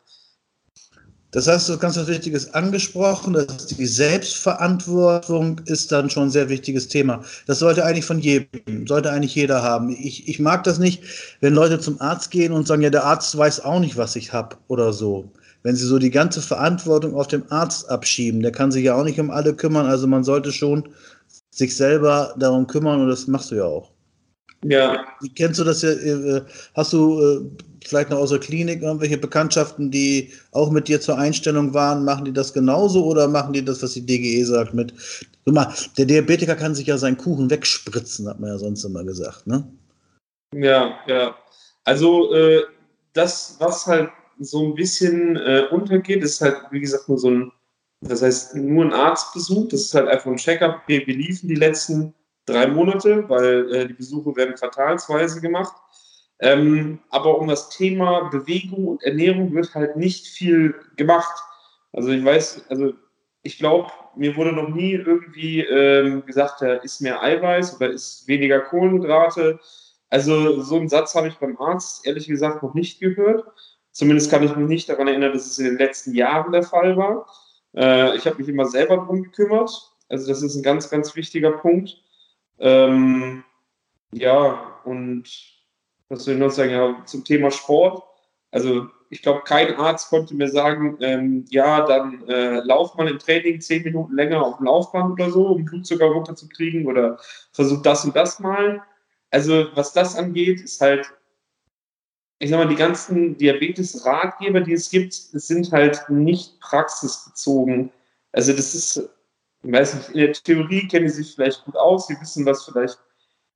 Das 1.30 1.48
heißt, 1.48 1.66
du 1.66 1.72
hast 1.72 1.80
ganz 1.80 1.96
was 1.96 2.08
Wichtiges 2.08 2.52
angesprochen, 2.52 3.32
dass 3.32 3.68
die 3.68 3.86
Selbstverantwortung 3.86 5.62
ist 5.64 5.90
dann 5.90 6.10
schon 6.10 6.24
ein 6.24 6.30
sehr 6.30 6.50
wichtiges 6.50 6.88
Thema. 6.88 7.24
Das 7.46 7.60
sollte 7.60 7.82
eigentlich 7.82 8.04
von 8.04 8.18
jedem, 8.18 8.86
sollte 8.86 9.10
eigentlich 9.10 9.34
jeder 9.34 9.62
haben. 9.62 9.88
Ich, 9.88 10.28
ich 10.28 10.38
mag 10.38 10.64
das 10.64 10.78
nicht, 10.78 11.02
wenn 11.40 11.54
Leute 11.54 11.80
zum 11.80 11.98
Arzt 12.02 12.30
gehen 12.30 12.52
und 12.52 12.66
sagen, 12.66 12.82
ja, 12.82 12.90
der 12.90 13.04
Arzt 13.04 13.34
weiß 13.38 13.64
auch 13.64 13.80
nicht, 13.80 13.96
was 13.96 14.16
ich 14.16 14.34
habe 14.34 14.56
oder 14.68 14.92
so. 14.92 15.32
Wenn 15.62 15.76
sie 15.76 15.86
so 15.86 15.98
die 15.98 16.10
ganze 16.10 16.42
Verantwortung 16.42 17.14
auf 17.14 17.28
den 17.28 17.50
Arzt 17.50 17.88
abschieben, 17.88 18.42
der 18.42 18.52
kann 18.52 18.70
sich 18.70 18.84
ja 18.84 18.96
auch 18.96 19.04
nicht 19.04 19.18
um 19.18 19.30
alle 19.30 19.54
kümmern. 19.54 19.86
Also 19.86 20.06
man 20.06 20.24
sollte 20.24 20.52
schon 20.52 20.90
sich 21.52 21.76
selber 21.76 22.34
darum 22.38 22.66
kümmern 22.66 23.02
und 23.02 23.08
das 23.08 23.28
machst 23.28 23.50
du 23.50 23.56
ja 23.56 23.64
auch. 23.64 23.90
Ja. 24.64 25.04
Kennst 25.36 25.60
du 25.60 25.64
das 25.64 25.82
ja? 25.82 25.90
Äh, 25.90 26.42
hast 26.74 26.92
du 26.92 27.20
äh, 27.20 27.40
vielleicht 27.84 28.10
noch 28.10 28.18
aus 28.18 28.30
der 28.30 28.38
Klinik 28.38 28.82
irgendwelche 28.82 29.18
Bekanntschaften, 29.18 29.90
die 29.90 30.32
auch 30.52 30.70
mit 30.70 30.88
dir 30.88 31.00
zur 31.00 31.18
Einstellung 31.18 31.74
waren? 31.74 32.04
Machen 32.04 32.24
die 32.24 32.32
das 32.32 32.52
genauso 32.52 33.04
oder 33.04 33.28
machen 33.28 33.52
die 33.52 33.64
das, 33.64 33.82
was 33.82 33.92
die 33.92 34.06
DGE 34.06 34.44
sagt, 34.44 34.72
mit, 34.72 34.94
guck 35.44 35.54
mal, 35.54 35.74
der 35.98 36.06
Diabetiker 36.06 36.54
kann 36.54 36.74
sich 36.74 36.86
ja 36.86 36.96
seinen 36.96 37.18
Kuchen 37.18 37.50
wegspritzen, 37.50 38.28
hat 38.28 38.40
man 38.40 38.50
ja 38.50 38.58
sonst 38.58 38.84
immer 38.84 39.04
gesagt, 39.04 39.46
ne? 39.46 39.66
Ja, 40.54 40.98
ja. 41.06 41.34
Also, 41.84 42.32
äh, 42.32 42.62
das, 43.14 43.56
was 43.58 43.86
halt 43.86 44.10
so 44.38 44.64
ein 44.64 44.74
bisschen 44.74 45.36
äh, 45.36 45.64
untergeht, 45.70 46.22
ist 46.22 46.40
halt, 46.40 46.56
wie 46.70 46.80
gesagt, 46.80 47.08
nur 47.08 47.18
so 47.18 47.30
ein, 47.30 47.52
das 48.02 48.22
heißt, 48.22 48.56
nur 48.56 48.84
ein 48.84 48.92
Arztbesuch, 48.92 49.68
das 49.68 49.82
ist 49.82 49.94
halt 49.94 50.08
einfach 50.08 50.30
ein 50.30 50.36
Checkup, 50.36 50.82
wie 50.86 50.98
liefen 50.98 51.48
die 51.48 51.54
letzten 51.54 52.14
drei 52.46 52.66
Monate, 52.66 53.28
weil 53.28 53.72
äh, 53.72 53.86
die 53.86 53.94
Besuche 53.94 54.34
werden 54.36 54.54
quartalsweise 54.54 55.40
gemacht. 55.40 55.74
Ähm, 56.40 56.98
aber 57.10 57.38
um 57.38 57.46
das 57.46 57.68
Thema 57.68 58.28
Bewegung 58.28 58.88
und 58.88 59.02
Ernährung 59.04 59.54
wird 59.54 59.72
halt 59.74 59.96
nicht 59.96 60.26
viel 60.26 60.74
gemacht. 60.96 61.40
Also 61.92 62.10
ich 62.10 62.24
weiß, 62.24 62.64
also 62.68 62.94
ich 63.42 63.58
glaube, 63.58 63.92
mir 64.16 64.34
wurde 64.36 64.52
noch 64.52 64.68
nie 64.68 64.92
irgendwie 64.92 65.60
ähm, 65.60 66.26
gesagt, 66.26 66.60
da 66.60 66.74
ist 66.74 67.00
mehr 67.00 67.22
Eiweiß 67.22 67.76
oder 67.76 67.90
ist 67.90 68.26
weniger 68.26 68.60
Kohlenhydrate. 68.60 69.60
Also 70.10 70.60
so 70.62 70.76
einen 70.76 70.88
Satz 70.88 71.14
habe 71.14 71.28
ich 71.28 71.38
beim 71.38 71.56
Arzt 71.58 72.04
ehrlich 72.04 72.26
gesagt 72.26 72.64
noch 72.64 72.74
nicht 72.74 72.98
gehört. 72.98 73.46
Zumindest 73.92 74.30
kann 74.30 74.42
ich 74.42 74.56
mich 74.56 74.68
nicht 74.68 74.88
daran 74.88 75.06
erinnern, 75.06 75.32
dass 75.32 75.46
es 75.46 75.58
in 75.58 75.66
den 75.66 75.78
letzten 75.78 76.14
Jahren 76.14 76.50
der 76.50 76.64
Fall 76.64 76.96
war. 76.96 77.26
Äh, 77.74 78.16
ich 78.16 78.26
habe 78.26 78.36
mich 78.38 78.48
immer 78.48 78.66
selber 78.66 78.96
darum 78.96 79.22
gekümmert. 79.22 79.70
Also 80.08 80.28
das 80.28 80.42
ist 80.42 80.56
ein 80.56 80.62
ganz, 80.62 80.90
ganz 80.90 81.14
wichtiger 81.16 81.52
Punkt. 81.52 81.96
Ähm, 82.58 83.44
ja, 84.12 84.80
und 84.84 85.24
was 86.08 86.24
soll 86.24 86.34
ich 86.34 86.40
noch 86.40 86.50
sagen? 86.50 86.70
Ja, 86.70 87.02
zum 87.06 87.24
Thema 87.24 87.50
Sport. 87.50 88.02
Also 88.50 88.86
ich 89.08 89.22
glaube, 89.22 89.42
kein 89.44 89.74
Arzt 89.76 90.08
konnte 90.08 90.34
mir 90.34 90.48
sagen, 90.48 90.96
ähm, 91.00 91.44
ja, 91.50 91.84
dann 91.86 92.26
äh, 92.28 92.60
lauf 92.64 92.94
mal 92.94 93.08
im 93.08 93.18
Training 93.18 93.60
zehn 93.60 93.82
Minuten 93.82 94.14
länger 94.14 94.42
auf 94.42 94.58
dem 94.58 94.66
Laufband 94.66 95.12
oder 95.12 95.30
so, 95.30 95.48
um 95.48 95.64
Blutzucker 95.64 96.06
runterzukriegen 96.06 96.86
oder 96.86 97.18
versuch 97.52 97.82
das 97.82 98.04
und 98.04 98.16
das 98.16 98.40
mal. 98.40 98.82
Also 99.30 99.66
was 99.74 99.92
das 99.92 100.16
angeht, 100.16 100.60
ist 100.60 100.80
halt, 100.80 101.12
ich 102.42 102.50
sag 102.50 102.58
mal, 102.58 102.68
die 102.68 102.74
ganzen 102.74 103.36
Diabetes-Ratgeber, 103.36 104.62
die 104.62 104.72
es 104.72 104.90
gibt, 104.90 105.12
sind 105.14 105.70
halt 105.70 106.02
nicht 106.08 106.58
praxisbezogen. 106.58 107.92
Also 108.32 108.52
das 108.52 108.74
ist, 108.74 109.10
ich 109.62 109.72
weiß 109.72 109.94
nicht, 109.94 110.08
in 110.08 110.18
der 110.18 110.32
Theorie 110.32 110.88
kennen 110.88 111.08
sie 111.08 111.22
sich 111.22 111.36
vielleicht 111.36 111.64
gut 111.64 111.76
aus, 111.76 112.08
sie 112.08 112.20
wissen, 112.20 112.44
was 112.44 112.64
vielleicht 112.64 112.98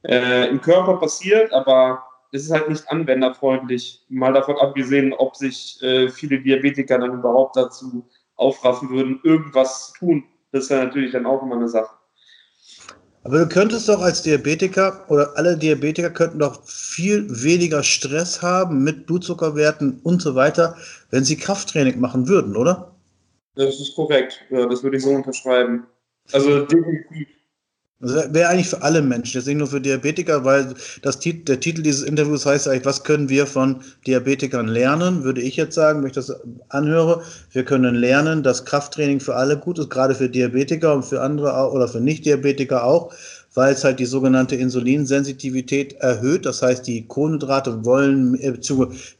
äh, 0.05 0.49
im 0.49 0.61
Körper 0.61 0.99
passiert, 0.99 1.53
aber 1.53 2.05
es 2.31 2.45
ist 2.45 2.53
halt 2.53 2.69
nicht 2.69 2.89
anwenderfreundlich. 2.89 4.05
Mal 4.09 4.35
davon 4.35 4.57
abgesehen, 4.59 5.13
ob 5.15 5.35
sich 5.35 5.83
äh, 5.83 6.09
viele 6.09 6.39
Diabetiker 6.39 7.01
dann 7.01 7.19
überhaupt 7.19 7.57
dazu 7.57 8.09
aufraffen 8.37 8.91
würden, 8.91 9.19
irgendwas 9.25 9.89
zu 9.89 9.99
tun. 9.99 10.25
Das 10.53 10.65
ist 10.65 10.71
ja 10.71 10.85
natürlich 10.85 11.11
dann 11.11 11.27
auch 11.27 11.43
immer 11.43 11.57
eine 11.57 11.69
Sache. 11.69 11.93
Aber 13.27 13.41
du 13.41 13.49
könntest 13.49 13.89
doch 13.89 14.03
als 14.03 14.23
Diabetiker 14.23 15.05
oder 15.09 15.37
alle 15.37 15.57
Diabetiker 15.57 16.11
könnten 16.11 16.39
doch 16.39 16.65
viel 16.65 17.27
weniger 17.43 17.83
Stress 17.83 18.41
haben 18.41 18.85
mit 18.85 19.05
Blutzuckerwerten 19.07 19.99
und 20.05 20.23
so 20.23 20.37
weiter, 20.37 20.77
wenn 21.11 21.25
sie 21.25 21.37
Krafttraining 21.37 21.99
machen 21.99 22.29
würden, 22.29 22.55
oder? 22.57 22.95
Das 23.57 23.81
ist 23.81 23.97
korrekt. 23.97 24.45
Ja, 24.51 24.67
das 24.67 24.85
würde 24.85 24.99
ich 24.99 25.03
so 25.03 25.11
unterschreiben. 25.11 25.89
Also 26.31 26.67
definitiv. 26.67 27.27
Das 27.99 28.35
wäre 28.35 28.51
eigentlich 28.51 28.69
für 28.69 28.83
alle 28.83 29.01
Menschen, 29.01 29.39
jetzt 29.39 29.47
nicht 29.47 29.57
nur 29.57 29.69
für 29.69 29.81
Diabetiker, 29.81 30.45
weil 30.45 30.75
das, 31.01 31.19
der 31.19 31.61
Titel 31.61 31.81
dieses 31.81 32.03
Interviews 32.03 32.45
heißt 32.45 32.69
eigentlich, 32.69 32.85
was 32.85 33.05
können 33.05 33.31
wir 33.31 33.47
von 33.47 33.83
Diabetikern 34.07 34.69
lernen, 34.69 35.25
würde 35.25 35.41
ich 35.41 35.57
jetzt 35.57 35.75
sagen, 35.75 36.01
wenn 36.01 36.09
ich 36.09 36.15
das 36.15 36.31
anhöre. 36.69 37.23
Wir 37.53 37.65
können 37.65 37.95
lernen, 37.95 38.43
dass 38.43 38.67
Krafttraining 38.67 39.21
für 39.21 39.37
alle 39.37 39.57
gut 39.57 39.79
ist, 39.79 39.89
gerade 39.89 40.15
für 40.15 40.29
Diabetiker 40.29 40.95
und 40.95 41.05
für 41.07 41.23
andere 41.23 41.71
oder 41.71 41.89
für 41.89 42.03
Nicht-Diabetiker 42.03 42.85
auch 42.85 43.15
weil 43.57 43.73
es 43.73 43.85
halt 43.85 43.99
die 43.99 44.05
sogenannte 44.05 44.55
Insulinsensitivität 44.55 45.95
erhöht. 45.95 46.45
Das 46.45 46.61
heißt, 46.61 46.87
die 46.87 47.09
Kohlenhydrate 47.09 47.85
wollen, 47.87 48.35
äh, 48.35 48.53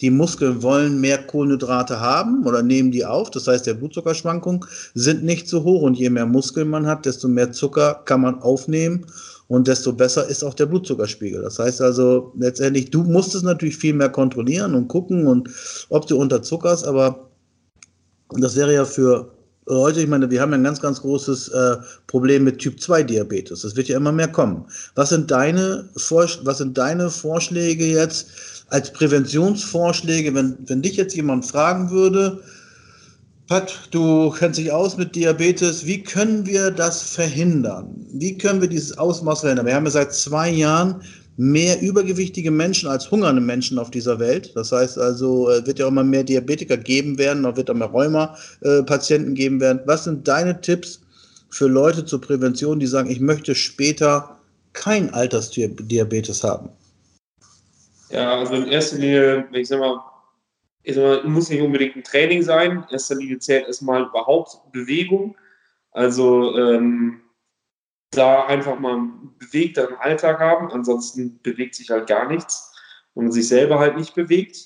die 0.01 0.11
Muskeln 0.11 0.63
wollen 0.63 1.01
mehr 1.01 1.19
Kohlenhydrate 1.27 1.99
haben 2.01 2.47
oder 2.47 2.63
nehmen 2.63 2.93
die 2.93 3.05
auf. 3.05 3.31
Das 3.31 3.49
heißt, 3.49 3.67
der 3.67 3.75
Blutzuckerschwankungen 3.75 4.61
sind 4.95 5.25
nicht 5.25 5.49
so 5.49 5.65
hoch 5.65 5.81
und 5.81 5.99
je 5.99 6.11
mehr 6.11 6.27
Muskeln 6.27 6.69
man 6.69 6.87
hat, 6.87 7.07
desto 7.07 7.29
mehr 7.29 7.51
Zucker 7.53 8.03
kann 8.05 8.21
man 8.21 8.43
aufnehmen 8.43 9.07
und 9.49 9.69
desto 9.69 9.95
besser 9.95 10.29
ist 10.29 10.45
auch 10.45 10.55
der 10.55 10.67
Blutzuckerspiegel. 10.67 11.41
Das 11.41 11.59
heißt 11.59 11.81
also 11.81 12.33
letztendlich, 12.39 12.91
du 12.91 13.05
musst 13.05 13.35
es 13.35 13.43
natürlich 13.43 13.79
viel 13.79 13.95
mehr 13.95 14.11
kontrollieren 14.11 14.75
und 14.75 14.89
gucken 14.89 15.27
und 15.27 15.49
ob 15.89 16.07
du 16.07 16.19
unterzuckerst, 16.19 16.87
aber 16.87 17.31
das 18.39 18.55
wäre 18.55 18.75
ja 18.75 18.85
für 18.85 19.36
Leute, 19.67 20.01
ich 20.01 20.09
meine, 20.09 20.31
wir 20.31 20.41
haben 20.41 20.53
ja 20.53 20.59
ein 20.59 20.65
ganz, 20.65 20.81
ganz 20.81 21.01
großes 21.01 21.49
äh, 21.49 21.77
Problem 22.07 22.45
mit 22.45 22.61
Typ 22.61 22.81
2 22.81 23.03
Diabetes. 23.03 23.63
Das 23.63 23.75
wird 23.75 23.89
ja 23.89 23.97
immer 23.97 24.13
mehr 24.13 24.29
kommen. 24.29 24.65
Was 24.95 25.09
sind 25.09 25.31
deine, 25.31 25.89
was 25.95 26.59
sind 26.59 26.79
deine 26.79 27.11
Vorschläge 27.11 27.85
jetzt 27.85 28.29
als 28.69 28.93
Präventionsvorschläge, 28.93 30.35
wenn, 30.35 30.57
wenn 30.67 30.83
dich 30.83 30.97
jetzt 30.97 31.17
jemand 31.17 31.47
fragen 31.47 31.91
würde, 31.91 32.41
Pat, 33.49 33.89
du 33.93 34.31
kennst 34.31 34.59
dich 34.59 34.73
aus 34.73 34.97
mit 34.97 35.15
Diabetes. 35.15 35.87
Wie 35.87 36.03
können 36.03 36.47
wir 36.47 36.73
das 36.73 37.03
verhindern? 37.03 38.07
Wie 38.13 38.37
können 38.37 38.61
wir 38.61 38.69
dieses 38.69 38.99
Ausmaß 38.99 39.41
verhindern? 39.41 39.67
Wir 39.67 39.75
haben 39.77 39.85
ja 39.85 39.93
seit 39.93 40.13
zwei 40.13 40.51
Jahren 40.51 41.01
mehr 41.37 41.81
übergewichtige 41.83 42.51
Menschen 42.51 42.89
als 42.89 43.11
hungernde 43.11 43.43
Menschen 43.43 43.79
auf 43.79 43.91
dieser 43.91 44.19
Welt. 44.19 44.53
Das 44.55 44.73
heißt 44.73 44.99
also, 44.99 45.51
es 45.51 45.67
wird 45.67 45.79
ja 45.79 45.87
auch 45.87 45.91
immer 45.91 46.05
mehr 46.05 46.25
Diabetiker 46.25 46.77
geben 46.77 47.19
werden, 47.19 47.43
noch 47.43 47.57
wird 47.57 47.71
auch 47.71 47.75
mehr 47.75 47.89
Rheuma-Patienten 47.89 49.35
geben 49.35 49.61
werden. 49.61 49.81
Was 49.85 50.05
sind 50.05 50.27
deine 50.27 50.61
Tipps 50.61 51.03
für 51.51 51.67
Leute 51.67 52.05
zur 52.05 52.21
Prävention, 52.21 52.81
die 52.81 52.87
sagen, 52.87 53.11
ich 53.11 53.21
möchte 53.21 53.55
später 53.55 54.39
kein 54.73 55.13
Altersdiabetes 55.13 56.43
haben? 56.43 56.71
Ja, 58.11 58.39
also 58.39 58.55
in 58.55 58.69
erster 58.69 58.97
Linie, 58.97 59.47
ich 59.53 59.69
sag 59.69 59.81
mal, 59.81 60.01
ich 60.85 60.95
sag 60.95 61.03
mal, 61.03 61.25
muss 61.29 61.51
nicht 61.51 61.61
unbedingt 61.61 61.97
ein 61.97 62.05
Training 62.05 62.43
sein. 62.43 62.85
In 62.89 62.93
erster 62.93 63.17
Linie 63.17 63.39
zählt 63.39 63.67
erstmal 63.67 64.05
überhaupt 64.05 64.59
Bewegung. 64.73 65.37
Also 65.91 66.57
ähm, 66.57 67.21
da 68.11 68.47
einfach 68.47 68.79
mal 68.79 68.95
einen 68.95 69.35
bewegteren 69.39 69.97
Alltag 69.97 70.41
haben. 70.41 70.71
Ansonsten 70.71 71.41
bewegt 71.43 71.75
sich 71.75 71.91
halt 71.91 72.07
gar 72.07 72.29
nichts 72.29 72.75
und 73.15 73.25
man 73.25 73.33
sich 73.33 73.49
selber 73.49 73.79
halt 73.79 73.97
nicht 73.97 74.15
bewegt. 74.15 74.57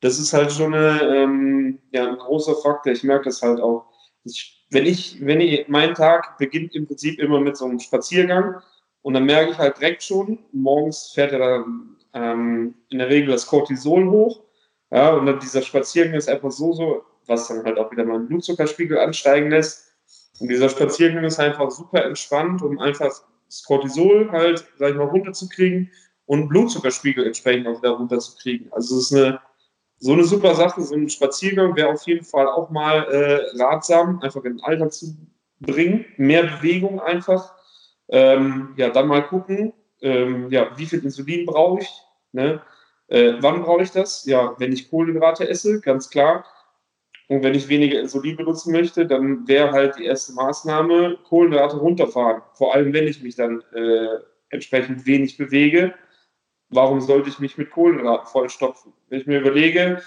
Das 0.00 0.18
ist 0.18 0.32
halt 0.32 0.52
schon 0.52 0.74
eine, 0.74 1.00
ähm, 1.02 1.80
ja, 1.92 2.08
ein 2.08 2.18
großer 2.18 2.54
Faktor. 2.56 2.92
Ich 2.92 3.04
merke 3.04 3.24
das 3.24 3.42
halt 3.42 3.60
auch. 3.60 3.86
Ich, 4.24 4.66
wenn 4.70 4.86
ich, 4.86 5.24
wenn 5.24 5.40
ich, 5.40 5.68
mein 5.68 5.94
Tag 5.94 6.38
beginnt 6.38 6.74
im 6.74 6.86
Prinzip 6.86 7.18
immer 7.18 7.40
mit 7.40 7.56
so 7.56 7.64
einem 7.64 7.78
Spaziergang 7.78 8.60
und 9.02 9.14
dann 9.14 9.24
merke 9.24 9.52
ich 9.52 9.58
halt 9.58 9.78
direkt 9.78 10.02
schon, 10.02 10.38
morgens 10.52 11.12
fährt 11.14 11.32
ja 11.32 11.38
dann 11.38 11.96
ähm, 12.14 12.74
in 12.90 12.98
der 12.98 13.08
Regel 13.08 13.30
das 13.32 13.46
Cortisol 13.46 14.08
hoch. 14.10 14.42
Ja, 14.90 15.14
und 15.14 15.26
dann 15.26 15.40
dieser 15.40 15.62
Spaziergang 15.62 16.14
ist 16.14 16.28
einfach 16.28 16.50
so, 16.50 16.72
so, 16.72 17.04
was 17.26 17.48
dann 17.48 17.64
halt 17.64 17.78
auch 17.78 17.90
wieder 17.90 18.04
meinen 18.04 18.28
Blutzuckerspiegel 18.28 18.98
ansteigen 18.98 19.50
lässt. 19.50 19.93
Und 20.40 20.48
dieser 20.48 20.68
Spaziergang 20.68 21.24
ist 21.24 21.38
einfach 21.38 21.70
super 21.70 22.04
entspannt, 22.04 22.62
um 22.62 22.78
einfach 22.78 23.12
das 23.46 23.64
Cortisol 23.64 24.30
halt, 24.32 24.64
sag 24.78 24.90
ich 24.90 24.96
mal, 24.96 25.04
runterzukriegen 25.06 25.90
und 26.26 26.48
Blutzuckerspiegel 26.48 27.26
entsprechend 27.26 27.68
auch 27.68 27.78
wieder 27.78 27.92
runterzukriegen. 27.92 28.72
Also 28.72 28.98
es 28.98 29.10
ist 29.10 29.16
eine, 29.16 29.40
so 29.98 30.12
eine 30.12 30.24
super 30.24 30.54
Sache, 30.54 30.82
so 30.82 30.94
ein 30.94 31.08
Spaziergang 31.08 31.76
wäre 31.76 31.90
auf 31.90 32.06
jeden 32.06 32.24
Fall 32.24 32.48
auch 32.48 32.70
mal 32.70 33.04
äh, 33.04 33.62
ratsam, 33.62 34.20
einfach 34.20 34.44
in 34.44 34.56
den 34.56 34.64
Alltag 34.64 34.92
zu 34.92 35.16
bringen. 35.60 36.04
Mehr 36.16 36.44
Bewegung 36.44 37.00
einfach. 37.00 37.54
Ähm, 38.08 38.74
ja, 38.76 38.90
dann 38.90 39.08
mal 39.08 39.22
gucken, 39.22 39.72
ähm, 40.02 40.50
ja, 40.50 40.76
wie 40.76 40.86
viel 40.86 41.02
Insulin 41.02 41.46
brauche 41.46 41.80
ich? 41.80 41.90
Ne? 42.32 42.60
Äh, 43.08 43.34
wann 43.40 43.62
brauche 43.62 43.82
ich 43.82 43.90
das? 43.90 44.24
Ja, 44.26 44.54
wenn 44.58 44.72
ich 44.72 44.90
Kohlenhydrate 44.90 45.48
esse, 45.48 45.80
ganz 45.80 46.10
klar. 46.10 46.44
Und 47.28 47.42
wenn 47.42 47.54
ich 47.54 47.68
weniger 47.68 48.00
Insulin 48.00 48.36
benutzen 48.36 48.72
möchte, 48.72 49.06
dann 49.06 49.48
wäre 49.48 49.72
halt 49.72 49.98
die 49.98 50.04
erste 50.04 50.34
Maßnahme 50.34 51.18
Kohlenhydrate 51.24 51.78
runterfahren. 51.78 52.42
Vor 52.52 52.74
allem, 52.74 52.92
wenn 52.92 53.06
ich 53.06 53.22
mich 53.22 53.36
dann 53.36 53.62
äh, 53.72 54.18
entsprechend 54.50 55.04
wenig 55.06 55.36
bewege. 55.36 55.94
Warum 56.70 57.00
sollte 57.00 57.28
ich 57.28 57.38
mich 57.38 57.58
mit 57.58 57.70
Kohlenhydraten 57.70 58.26
vollstopfen? 58.26 58.92
Wenn 59.08 59.20
ich 59.20 59.26
mir 59.26 59.40
überlege, 59.40 60.02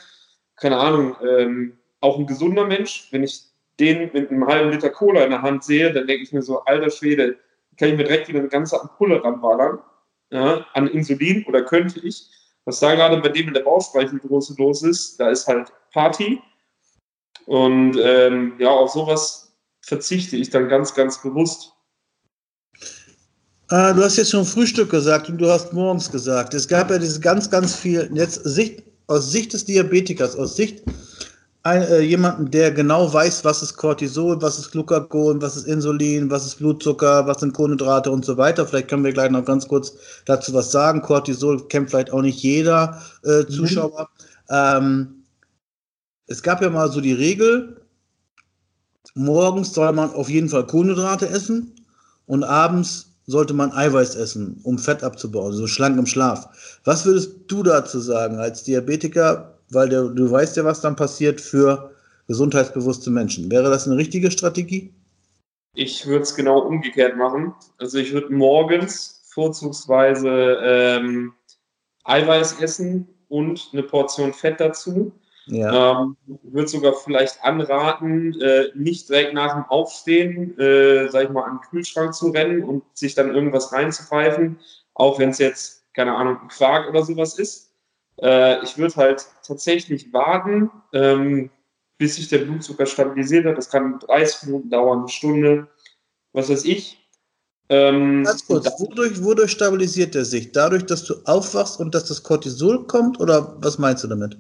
keine 0.56 0.78
Ahnung, 0.78 1.16
ähm, 1.22 1.78
auch 2.02 2.18
ein 2.18 2.28
gesunder 2.28 2.66
Mensch, 2.66 3.08
wenn 3.12 3.24
ich 3.24 3.44
den 3.80 4.10
mit 4.14 4.32
einem 4.32 4.48
halben 4.48 4.72
Liter 4.72 4.90
Cola 4.90 5.24
in 5.24 5.30
der 5.30 5.44
Hand 5.44 5.64
sehe, 5.64 5.94
dann 5.94 6.08
denke 6.08 6.24
ich 6.24 6.34
mir 6.34 6.42
so, 6.42 6.62
alter 6.62 6.90
Schwede, 6.90 7.38
kann 7.78 7.90
ich 7.90 7.98
mir 7.98 8.06
direkt 8.06 8.28
wieder 8.28 8.40
eine 8.40 8.48
ganze 8.48 8.82
Ampulle 8.82 9.24
ranballern 9.24 9.80
ja, 10.32 10.66
an 10.74 10.88
Insulin 10.88 11.46
oder 11.46 11.64
könnte 11.64 12.00
ich. 12.00 12.28
Was 12.66 12.80
da 12.80 12.96
gerade 12.96 13.18
bei 13.22 13.30
dem 13.30 13.48
in 13.48 13.54
der 13.54 13.62
Bauchspeicheldrüse 13.62 14.56
los 14.58 14.84
ist, 14.84 15.20
da 15.20 15.30
ist 15.30 15.48
halt 15.48 15.72
Party 15.94 16.42
und 17.48 17.98
ähm, 18.02 18.54
ja, 18.60 18.70
auf 18.70 18.92
sowas 18.92 19.54
verzichte 19.82 20.36
ich 20.36 20.50
dann 20.50 20.68
ganz, 20.68 20.94
ganz 20.94 21.22
bewusst. 21.22 21.72
Ah, 23.70 23.94
du 23.94 24.04
hast 24.04 24.18
jetzt 24.18 24.32
schon 24.32 24.46
Frühstück 24.46 24.90
gesagt 24.92 25.30
und 25.30 25.38
du 25.38 25.50
hast 25.50 25.72
morgens 25.72 26.12
gesagt. 26.12 26.54
Es 26.54 26.68
gab 26.68 26.92
ja 26.92 26.98
diese 26.98 27.22
ganz, 27.22 27.50
ganz 27.50 27.74
viel, 27.74 28.10
jetzt 28.14 28.44
Sicht, 28.44 28.84
aus 29.08 29.32
Sicht 29.32 29.54
des 29.54 29.64
Diabetikers, 29.64 30.36
aus 30.36 30.58
Sicht 30.58 30.84
ein, 31.64 31.84
äh, 31.84 32.02
jemanden, 32.02 32.52
der 32.52 32.72
genau 32.72 33.12
weiß, 33.14 33.46
was 33.46 33.64
ist 33.64 33.78
Cortisol, 33.78 34.42
was 34.42 34.60
ist 34.60 34.72
Glucagon, 34.72 35.42
was 35.42 35.56
ist 35.56 35.68
Insulin, 35.68 36.30
was 36.30 36.46
ist 36.46 36.56
Blutzucker, 36.56 37.28
was 37.28 37.40
sind 37.40 37.54
Kohlenhydrate 37.54 38.12
und 38.12 38.26
so 38.26 38.36
weiter. 38.36 38.68
Vielleicht 38.68 38.90
können 38.90 39.06
wir 39.06 39.14
gleich 39.14 39.32
noch 39.32 39.46
ganz 39.46 39.66
kurz 39.70 39.94
dazu 40.26 40.54
was 40.54 40.72
sagen. 40.72 41.02
Cortisol 41.02 41.66
kennt 41.70 41.90
vielleicht 41.90 42.12
auch 42.12 42.22
nicht 42.22 42.44
jeder 42.44 43.02
äh, 43.24 43.46
Zuschauer. 43.46 44.10
Mhm. 44.50 44.56
Ähm, 44.56 45.17
es 46.28 46.44
gab 46.44 46.62
ja 46.62 46.70
mal 46.70 46.92
so 46.92 47.02
die 47.02 47.14
Regel, 47.14 47.82
morgens 49.16 49.74
soll 49.74 49.92
man 49.94 50.12
auf 50.12 50.30
jeden 50.30 50.50
Fall 50.50 50.68
Kohlenhydrate 50.68 51.28
essen 51.28 51.74
und 52.26 52.44
abends 52.44 53.14
sollte 53.26 53.54
man 53.54 53.72
Eiweiß 53.72 54.16
essen, 54.16 54.60
um 54.64 54.78
Fett 54.78 55.04
abzubauen, 55.04 55.54
so 55.54 55.68
schlank 55.68 55.98
im 55.98 56.06
Schlaf. 56.06 56.80
Was 56.86 57.06
würdest 57.06 57.32
du 57.48 57.64
dazu 57.64 58.00
sagen 58.00 58.38
als 58.38 58.64
Diabetiker, 58.64 59.58
weil 59.70 59.90
der, 59.90 60.04
du 60.04 60.32
weißt 60.32 60.56
ja, 60.58 60.64
was 60.64 60.82
dann 60.82 60.96
passiert 60.96 61.42
für 61.42 61.92
gesundheitsbewusste 62.28 63.10
Menschen. 63.10 63.50
Wäre 63.50 63.70
das 63.70 63.88
eine 63.88 63.98
richtige 63.98 64.30
Strategie? 64.32 64.94
Ich 65.74 66.06
würde 66.06 66.24
es 66.24 66.36
genau 66.36 66.60
umgekehrt 66.60 67.18
machen. 67.18 67.54
Also 67.78 67.98
ich 67.98 68.14
würde 68.14 68.34
morgens 68.34 69.22
vorzugsweise 69.30 70.58
ähm, 70.62 71.34
Eiweiß 72.04 72.60
essen 72.62 73.08
und 73.30 73.70
eine 73.74 73.84
Portion 73.84 74.34
Fett 74.34 74.60
dazu. 74.60 75.12
Ja. 75.48 76.02
Ähm, 76.02 76.18
würde 76.44 76.68
sogar 76.68 76.94
vielleicht 76.94 77.44
anraten, 77.44 78.40
äh, 78.42 78.66
nicht 78.76 79.10
direkt 79.10 79.34
nach 79.34 79.54
dem 79.54 79.66
Aufstehen, 79.66 80.58
äh, 80.60 81.10
sag 81.10 81.26
ich 81.26 81.30
mal, 81.30 81.44
an 81.44 81.58
den 81.58 81.70
Kühlschrank 81.70 82.14
zu 82.14 82.30
rennen 82.30 82.64
und 82.64 82.84
sich 82.94 83.16
dann 83.16 83.34
irgendwas 83.34 83.72
reinzupfeifen, 83.72 84.60
auch 84.94 85.20
wenn 85.20 85.30
es 85.30 85.40
jetzt, 85.40 85.84
keine 85.94 86.16
Ahnung, 86.16 86.38
Quark 86.50 86.90
oder 86.90 87.04
sowas 87.04 87.40
ist. 87.40 87.72
Äh, 88.22 88.64
ich 88.64 88.78
würde 88.78 88.96
halt 88.96 89.26
tatsächlich 89.46 90.12
warten, 90.12 90.70
ähm, 90.94 91.50
bis 91.98 92.16
sich 92.16 92.28
der 92.28 92.40
Blutzucker 92.40 92.86
stabilisiert 92.86 93.46
hat. 93.46 93.58
Das 93.58 93.70
kann 93.70 94.00
30 94.00 94.48
Minuten 94.48 94.70
dauern, 94.70 95.00
eine 95.00 95.10
Stunde, 95.10 95.68
was 96.34 96.50
weiß 96.50 96.66
ich. 96.66 97.04
Ähm, 97.70 98.24
Ganz 98.24 98.46
kurz, 98.46 98.66
wodurch, 98.80 99.22
wodurch 99.24 99.52
stabilisiert 99.52 100.16
er 100.16 100.26
sich? 100.26 100.52
Dadurch, 100.52 100.86
dass 100.86 101.04
du 101.04 101.16
aufwachst 101.26 101.80
und 101.80 101.94
dass 101.94 102.06
das 102.06 102.24
Cortisol 102.24 102.88
kommt 102.88 103.20
oder 103.20 103.58
was 103.62 103.78
meinst 103.78 104.04
du 104.04 104.08
damit? 104.08 104.38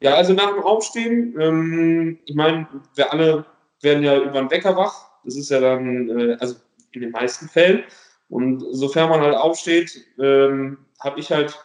Ja, 0.00 0.14
also 0.14 0.32
nach 0.32 0.52
dem 0.52 0.62
Aufstehen, 0.62 1.38
ähm, 1.40 2.18
ich 2.24 2.34
meine, 2.34 2.68
wir 2.94 3.12
alle 3.12 3.46
werden 3.80 4.02
ja 4.02 4.18
über 4.18 4.40
den 4.40 4.50
Wecker 4.50 4.76
wach. 4.76 5.10
Das 5.24 5.36
ist 5.36 5.50
ja 5.50 5.60
dann, 5.60 6.08
äh, 6.08 6.36
also 6.40 6.56
in 6.92 7.00
den 7.00 7.10
meisten 7.10 7.48
Fällen. 7.48 7.84
Und 8.28 8.64
sofern 8.72 9.10
man 9.10 9.20
halt 9.20 9.36
aufsteht, 9.36 10.04
ähm, 10.18 10.78
habe 11.00 11.20
ich 11.20 11.30
halt, 11.30 11.56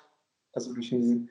also 0.53 0.73
durch 0.73 0.89
diesen 0.89 1.29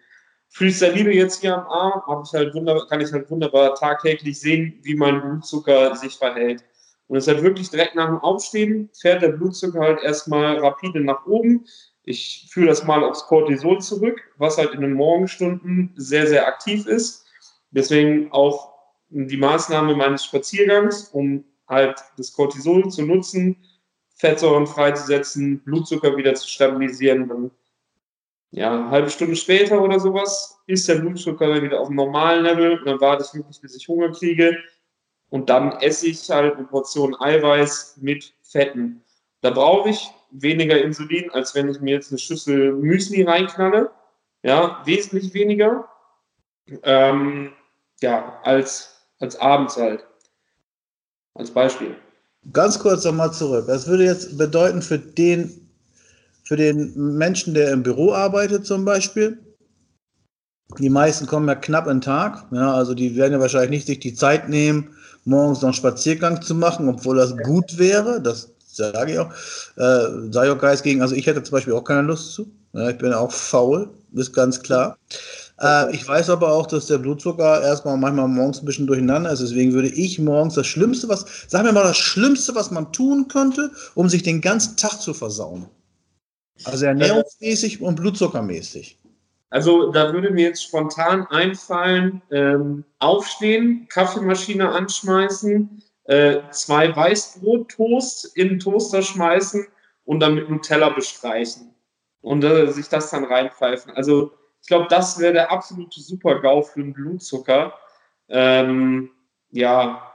Freestyle 0.50 1.12
jetzt 1.12 1.40
hier 1.40 1.56
am 1.56 1.66
Arm, 1.66 2.02
habe 2.06 2.22
ich 2.26 2.32
halt 2.32 2.54
wunderbar, 2.54 2.86
kann 2.88 3.00
ich 3.00 3.12
halt 3.12 3.30
wunderbar 3.30 3.74
tagtäglich 3.74 4.40
sehen, 4.40 4.78
wie 4.82 4.94
mein 4.94 5.20
Blutzucker 5.20 5.94
sich 5.94 6.16
verhält. 6.16 6.64
Und 7.06 7.16
es 7.16 7.26
ist 7.26 7.34
halt 7.34 7.42
wirklich 7.42 7.70
direkt 7.70 7.94
nach 7.94 8.06
dem 8.06 8.18
Aufstehen 8.18 8.90
fährt 8.98 9.22
der 9.22 9.28
Blutzucker 9.28 9.80
halt 9.80 10.02
erstmal 10.02 10.58
rapide 10.58 11.00
nach 11.00 11.24
oben. 11.26 11.66
Ich 12.08 12.46
führe 12.48 12.68
das 12.68 12.84
mal 12.84 13.04
aufs 13.04 13.26
Cortisol 13.26 13.82
zurück, 13.82 14.18
was 14.38 14.56
halt 14.56 14.72
in 14.72 14.80
den 14.80 14.94
Morgenstunden 14.94 15.92
sehr, 15.96 16.26
sehr 16.26 16.48
aktiv 16.48 16.86
ist. 16.86 17.26
Deswegen 17.70 18.32
auch 18.32 18.72
die 19.10 19.36
Maßnahme 19.36 19.94
meines 19.94 20.24
Spaziergangs, 20.24 21.08
um 21.08 21.44
halt 21.68 22.00
das 22.16 22.32
Cortisol 22.32 22.90
zu 22.90 23.02
nutzen, 23.02 23.56
Fettsäuren 24.14 24.66
freizusetzen, 24.66 25.60
Blutzucker 25.60 26.16
wieder 26.16 26.34
zu 26.34 26.48
stabilisieren. 26.48 27.28
Dann, 27.28 27.50
ja, 28.52 28.74
eine 28.74 28.90
halbe 28.90 29.10
Stunde 29.10 29.36
später 29.36 29.82
oder 29.82 30.00
sowas 30.00 30.58
ist 30.66 30.88
der 30.88 30.96
Blutzucker 30.96 31.60
wieder 31.62 31.78
auf 31.78 31.88
dem 31.88 31.96
normalen 31.96 32.44
Level 32.44 32.78
und 32.78 32.86
dann 32.86 33.02
warte 33.02 33.22
ich 33.22 33.34
wirklich, 33.34 33.60
bis 33.60 33.76
ich 33.76 33.86
Hunger 33.86 34.12
kriege. 34.12 34.56
Und 35.28 35.50
dann 35.50 35.72
esse 35.72 36.06
ich 36.06 36.30
halt 36.30 36.56
eine 36.56 36.64
Portion 36.64 37.14
Eiweiß 37.20 37.98
mit 38.00 38.32
Fetten. 38.40 39.04
Da 39.42 39.50
brauche 39.50 39.90
ich 39.90 40.10
weniger 40.30 40.80
Insulin, 40.80 41.30
als 41.30 41.54
wenn 41.54 41.68
ich 41.68 41.80
mir 41.80 41.94
jetzt 41.94 42.10
eine 42.10 42.18
Schüssel 42.18 42.72
Müsli 42.72 43.22
reinknalle. 43.22 43.90
Ja, 44.42 44.82
wesentlich 44.84 45.34
weniger. 45.34 45.88
Ähm, 46.82 47.52
ja, 48.00 48.40
als, 48.44 49.02
als 49.18 49.38
abends 49.40 49.76
halt. 49.76 50.04
Als 51.34 51.50
Beispiel. 51.50 51.96
Ganz 52.52 52.78
kurz 52.78 53.04
nochmal 53.04 53.32
zurück. 53.32 53.66
Das 53.66 53.86
würde 53.86 54.04
jetzt 54.04 54.38
bedeuten 54.38 54.82
für 54.82 54.98
den, 54.98 55.68
für 56.44 56.56
den 56.56 57.16
Menschen, 57.16 57.54
der 57.54 57.72
im 57.72 57.82
Büro 57.82 58.12
arbeitet 58.12 58.66
zum 58.66 58.84
Beispiel, 58.84 59.38
die 60.78 60.90
meisten 60.90 61.26
kommen 61.26 61.48
ja 61.48 61.54
knapp 61.54 61.86
in 61.86 61.94
den 61.96 62.00
Tag. 62.02 62.46
Ja, 62.52 62.74
also 62.74 62.94
die 62.94 63.16
werden 63.16 63.32
ja 63.32 63.40
wahrscheinlich 63.40 63.70
nicht 63.70 63.86
sich 63.86 64.00
die 64.00 64.14
Zeit 64.14 64.48
nehmen, 64.48 64.94
morgens 65.24 65.58
noch 65.60 65.68
einen 65.68 65.74
Spaziergang 65.74 66.42
zu 66.42 66.54
machen, 66.54 66.88
obwohl 66.88 67.16
das 67.16 67.36
gut 67.38 67.78
wäre. 67.78 68.20
Das 68.20 68.52
sage 68.78 69.12
ich 69.12 69.18
auch. 69.18 69.30
Äh, 69.76 70.32
sei 70.32 70.50
auch 70.50 70.58
Geist 70.58 70.82
gegen. 70.82 71.02
Also 71.02 71.14
ich 71.14 71.26
hätte 71.26 71.42
zum 71.42 71.52
Beispiel 71.52 71.74
auch 71.74 71.84
keine 71.84 72.02
Lust 72.02 72.32
zu. 72.32 72.50
Ja, 72.72 72.90
ich 72.90 72.98
bin 72.98 73.12
auch 73.12 73.32
faul, 73.32 73.90
ist 74.14 74.32
ganz 74.32 74.62
klar. 74.62 74.98
Äh, 75.60 75.94
ich 75.94 76.06
weiß 76.06 76.30
aber 76.30 76.52
auch, 76.52 76.66
dass 76.66 76.86
der 76.86 76.98
Blutzucker 76.98 77.62
erstmal 77.62 77.96
manchmal 77.96 78.28
morgens 78.28 78.60
ein 78.60 78.66
bisschen 78.66 78.86
durcheinander 78.86 79.30
ist. 79.30 79.40
Deswegen 79.40 79.72
würde 79.72 79.88
ich 79.88 80.18
morgens 80.18 80.54
das 80.54 80.66
Schlimmste, 80.66 81.08
was, 81.08 81.24
sag 81.48 81.64
mir 81.64 81.72
mal, 81.72 81.82
das 81.82 81.96
Schlimmste, 81.96 82.54
was 82.54 82.70
man 82.70 82.92
tun 82.92 83.28
könnte, 83.28 83.70
um 83.94 84.08
sich 84.08 84.22
den 84.22 84.40
ganzen 84.40 84.76
Tag 84.76 85.00
zu 85.00 85.14
versauen. 85.14 85.66
Also 86.64 86.86
ernährungsmäßig 86.86 87.80
und 87.80 87.96
blutzuckermäßig. 87.96 88.98
Also 89.50 89.90
da 89.92 90.12
würde 90.12 90.30
mir 90.30 90.48
jetzt 90.48 90.64
spontan 90.64 91.26
einfallen, 91.28 92.20
ähm, 92.30 92.84
aufstehen, 92.98 93.86
Kaffeemaschine 93.88 94.68
anschmeißen, 94.68 95.82
äh, 96.08 96.40
zwei 96.50 96.94
Weißbrot-Toast 96.94 98.36
in 98.36 98.48
den 98.48 98.58
Toaster 98.58 99.02
schmeißen 99.02 99.66
und 100.04 100.20
dann 100.20 100.34
mit 100.34 100.48
Nutella 100.48 100.88
bestreichen 100.88 101.74
und 102.22 102.42
äh, 102.44 102.72
sich 102.72 102.88
das 102.88 103.10
dann 103.10 103.24
reinpfeifen. 103.24 103.92
Also 103.92 104.32
ich 104.62 104.68
glaube, 104.68 104.86
das 104.88 105.18
wäre 105.18 105.34
der 105.34 105.52
absolute 105.52 106.00
Super-GAU 106.00 106.62
für 106.62 106.80
den 106.80 106.94
Blutzucker. 106.94 107.74
Ähm, 108.28 109.10
ja, 109.50 110.12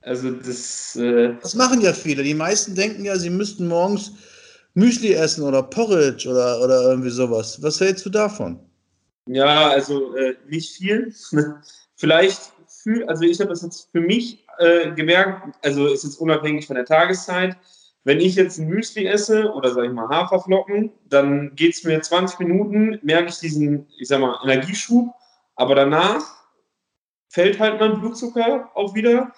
also 0.00 0.30
das. 0.30 0.96
Äh 0.96 1.34
das 1.42 1.54
machen 1.54 1.82
ja 1.82 1.92
viele. 1.92 2.22
Die 2.22 2.34
meisten 2.34 2.74
denken 2.74 3.04
ja, 3.04 3.16
sie 3.16 3.30
müssten 3.30 3.68
morgens 3.68 4.12
Müsli 4.72 5.12
essen 5.12 5.44
oder 5.44 5.62
Porridge 5.62 6.28
oder, 6.28 6.62
oder 6.62 6.82
irgendwie 6.82 7.10
sowas. 7.10 7.62
Was 7.62 7.78
hältst 7.80 8.06
du 8.06 8.10
davon? 8.10 8.58
Ja, 9.26 9.68
also 9.68 10.16
äh, 10.16 10.34
nicht 10.48 10.76
viel. 10.76 11.12
Vielleicht, 11.96 12.52
für, 12.82 13.08
also 13.08 13.24
ich 13.24 13.40
habe 13.40 13.50
das 13.50 13.62
jetzt 13.62 13.90
für 13.92 14.00
mich 14.00 14.46
äh, 14.58 14.90
gemerkt, 14.92 15.56
also 15.62 15.86
ist 15.86 16.04
jetzt 16.04 16.20
unabhängig 16.20 16.66
von 16.66 16.76
der 16.76 16.84
Tageszeit. 16.84 17.56
Wenn 18.04 18.20
ich 18.20 18.34
jetzt 18.34 18.58
ein 18.58 18.68
Müsli 18.68 19.06
esse 19.06 19.52
oder 19.52 19.72
sage 19.72 19.88
ich 19.88 19.92
mal 19.92 20.08
Haferflocken, 20.08 20.92
dann 21.08 21.54
geht 21.54 21.74
es 21.74 21.84
mir 21.84 22.00
20 22.00 22.38
Minuten, 22.38 22.98
merke 23.02 23.28
ich 23.28 23.38
diesen, 23.38 23.86
ich 23.98 24.08
sag 24.08 24.20
mal, 24.20 24.38
Energieschub, 24.42 25.12
aber 25.54 25.74
danach 25.74 26.24
fällt 27.28 27.60
halt 27.60 27.78
mein 27.78 28.00
Blutzucker 28.00 28.70
auch 28.74 28.94
wieder 28.94 29.32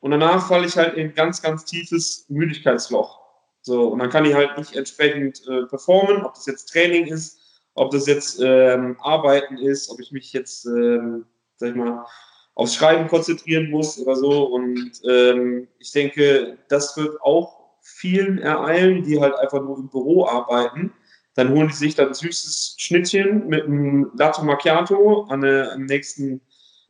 und 0.00 0.12
danach 0.12 0.46
falle 0.46 0.66
ich 0.66 0.76
halt 0.76 0.94
in 0.94 1.08
ein 1.08 1.14
ganz, 1.14 1.42
ganz 1.42 1.64
tiefes 1.64 2.24
Müdigkeitsloch. 2.28 3.20
So, 3.60 3.88
und 3.88 3.98
dann 3.98 4.10
kann 4.10 4.24
ich 4.24 4.34
halt 4.34 4.56
nicht 4.56 4.74
entsprechend 4.74 5.46
äh, 5.46 5.66
performen, 5.66 6.24
ob 6.24 6.34
das 6.34 6.46
jetzt 6.46 6.66
Training 6.66 7.06
ist, 7.06 7.38
ob 7.74 7.90
das 7.90 8.06
jetzt 8.06 8.40
ähm, 8.42 8.96
Arbeiten 9.00 9.58
ist, 9.58 9.90
ob 9.90 10.00
ich 10.00 10.10
mich 10.12 10.32
jetzt, 10.32 10.64
ähm, 10.66 11.26
sag 11.56 11.70
ich 11.70 11.74
mal, 11.74 12.06
aufs 12.58 12.74
Schreiben 12.74 13.06
konzentrieren 13.06 13.70
muss 13.70 14.00
oder 14.00 14.16
so. 14.16 14.46
Und 14.46 14.90
ähm, 15.08 15.68
ich 15.78 15.92
denke, 15.92 16.58
das 16.68 16.96
wird 16.96 17.22
auch 17.22 17.70
vielen 17.80 18.38
ereilen, 18.38 19.04
die 19.04 19.20
halt 19.20 19.36
einfach 19.36 19.62
nur 19.62 19.78
im 19.78 19.88
Büro 19.88 20.26
arbeiten. 20.26 20.92
Dann 21.34 21.50
holen 21.50 21.68
die 21.68 21.74
sich 21.74 21.94
dann 21.94 22.08
ein 22.08 22.14
süßes 22.14 22.74
Schnittchen 22.76 23.46
mit 23.46 23.64
einem 23.64 24.10
Latte 24.16 24.44
Macchiato 24.44 25.26
an 25.28 25.42
der, 25.42 25.72
am 25.72 25.84
nächsten 25.84 26.40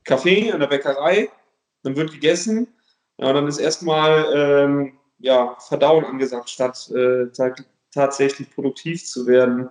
Café, 0.06 0.52
an 0.52 0.60
der 0.60 0.68
Bäckerei. 0.68 1.28
Dann 1.82 1.96
wird 1.96 2.12
gegessen. 2.12 2.68
Ja, 3.18 3.34
dann 3.34 3.46
ist 3.46 3.58
erstmal 3.58 4.24
ähm, 4.34 4.98
ja, 5.18 5.54
Verdauen 5.60 6.06
angesagt, 6.06 6.48
statt 6.48 6.90
äh, 6.94 7.26
tatsächlich 7.92 8.50
produktiv 8.54 9.04
zu 9.04 9.26
werden. 9.26 9.68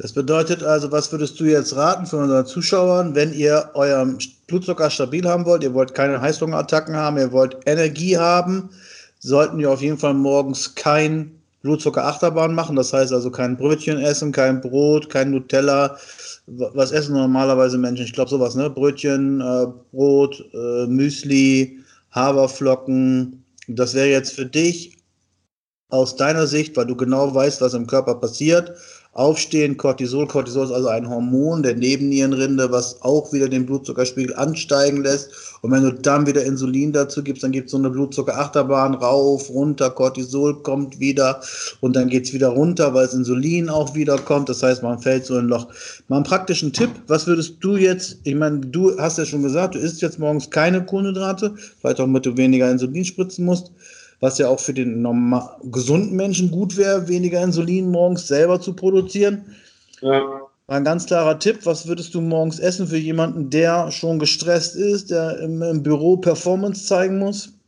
Das 0.00 0.14
bedeutet 0.14 0.62
also, 0.62 0.90
was 0.90 1.12
würdest 1.12 1.38
du 1.38 1.44
jetzt 1.44 1.76
raten 1.76 2.06
für 2.06 2.16
unseren 2.16 2.46
Zuschauern, 2.46 3.14
wenn 3.14 3.34
ihr 3.34 3.68
euren 3.74 4.16
Blutzucker 4.46 4.88
stabil 4.88 5.28
haben 5.28 5.44
wollt, 5.44 5.62
ihr 5.62 5.74
wollt 5.74 5.94
keine 5.94 6.18
Heißhungerattacken 6.18 6.96
haben, 6.96 7.18
ihr 7.18 7.32
wollt 7.32 7.58
Energie 7.66 8.16
haben, 8.16 8.70
sollten 9.18 9.58
wir 9.58 9.70
auf 9.70 9.82
jeden 9.82 9.98
Fall 9.98 10.14
morgens 10.14 10.74
kein 10.74 11.38
Blutzucker-Achterbahn 11.60 12.54
machen. 12.54 12.76
Das 12.76 12.94
heißt 12.94 13.12
also 13.12 13.30
kein 13.30 13.58
Brötchen 13.58 13.98
essen, 13.98 14.32
kein 14.32 14.62
Brot, 14.62 15.10
kein 15.10 15.32
Nutella. 15.32 15.98
Was 16.46 16.92
essen 16.92 17.12
normalerweise 17.12 17.76
Menschen? 17.76 18.06
Ich 18.06 18.14
glaube 18.14 18.30
sowas, 18.30 18.54
ne? 18.54 18.70
Brötchen, 18.70 19.42
äh, 19.42 19.66
Brot, 19.92 20.42
äh, 20.54 20.86
Müsli, 20.86 21.78
Haferflocken, 22.12 23.44
das 23.68 23.92
wäre 23.92 24.08
jetzt 24.08 24.32
für 24.32 24.46
dich 24.46 24.96
aus 25.90 26.16
deiner 26.16 26.46
Sicht, 26.46 26.74
weil 26.76 26.86
du 26.86 26.96
genau 26.96 27.34
weißt, 27.34 27.60
was 27.60 27.74
im 27.74 27.86
Körper 27.86 28.14
passiert, 28.14 28.72
Aufstehen, 29.12 29.76
Cortisol. 29.76 30.28
Cortisol 30.28 30.66
ist 30.66 30.70
also 30.70 30.86
ein 30.86 31.10
Hormon 31.10 31.64
der 31.64 31.74
Nebennierenrinde, 31.74 32.70
was 32.70 33.02
auch 33.02 33.32
wieder 33.32 33.48
den 33.48 33.66
Blutzuckerspiegel 33.66 34.36
ansteigen 34.36 35.02
lässt. 35.02 35.30
Und 35.62 35.72
wenn 35.72 35.82
du 35.82 35.92
dann 35.92 36.28
wieder 36.28 36.44
Insulin 36.44 36.92
dazu 36.92 37.24
gibst, 37.24 37.42
dann 37.42 37.50
gibt 37.50 37.66
es 37.66 37.72
so 37.72 37.78
eine 37.78 37.90
Blutzuckerachterbahn 37.90 38.94
rauf, 38.94 39.50
runter, 39.50 39.90
Cortisol 39.90 40.62
kommt 40.62 41.00
wieder 41.00 41.40
und 41.80 41.96
dann 41.96 42.08
geht 42.08 42.26
es 42.26 42.32
wieder 42.32 42.50
runter, 42.50 42.94
weil 42.94 43.06
das 43.06 43.14
Insulin 43.14 43.68
auch 43.68 43.96
wieder 43.96 44.16
kommt. 44.16 44.48
Das 44.48 44.62
heißt, 44.62 44.84
man 44.84 45.00
fällt 45.00 45.26
so 45.26 45.36
in 45.36 45.46
ein 45.46 45.48
Loch. 45.48 45.66
Mal 46.06 46.16
einen 46.16 46.24
praktischen 46.24 46.72
Tipp, 46.72 46.90
was 47.08 47.26
würdest 47.26 47.56
du 47.60 47.76
jetzt, 47.76 48.18
ich 48.22 48.36
meine, 48.36 48.60
du 48.60 48.96
hast 48.96 49.18
ja 49.18 49.26
schon 49.26 49.42
gesagt, 49.42 49.74
du 49.74 49.80
isst 49.80 50.00
jetzt 50.02 50.20
morgens 50.20 50.48
keine 50.48 50.84
Kohlenhydrate, 50.84 51.54
vielleicht 51.80 52.00
auch, 52.00 52.04
damit 52.04 52.26
du 52.26 52.36
weniger 52.36 52.70
Insulin 52.70 53.04
spritzen 53.04 53.44
musst. 53.44 53.72
Was 54.20 54.38
ja 54.38 54.48
auch 54.48 54.60
für 54.60 54.74
den 54.74 55.02
normal, 55.02 55.56
gesunden 55.64 56.14
Menschen 56.14 56.50
gut 56.50 56.76
wäre, 56.76 57.08
weniger 57.08 57.42
Insulin 57.42 57.90
morgens 57.90 58.28
selber 58.28 58.60
zu 58.60 58.74
produzieren. 58.74 59.56
Ja. 60.00 60.42
Ein 60.68 60.84
ganz 60.84 61.06
klarer 61.06 61.38
Tipp, 61.38 61.66
was 61.66 61.88
würdest 61.88 62.14
du 62.14 62.20
morgens 62.20 62.60
essen 62.60 62.86
für 62.86 62.96
jemanden, 62.96 63.50
der 63.50 63.90
schon 63.90 64.20
gestresst 64.20 64.76
ist, 64.76 65.10
der 65.10 65.40
im, 65.40 65.60
im 65.62 65.82
Büro 65.82 66.16
Performance 66.16 66.86
zeigen 66.86 67.18
muss? 67.18 67.58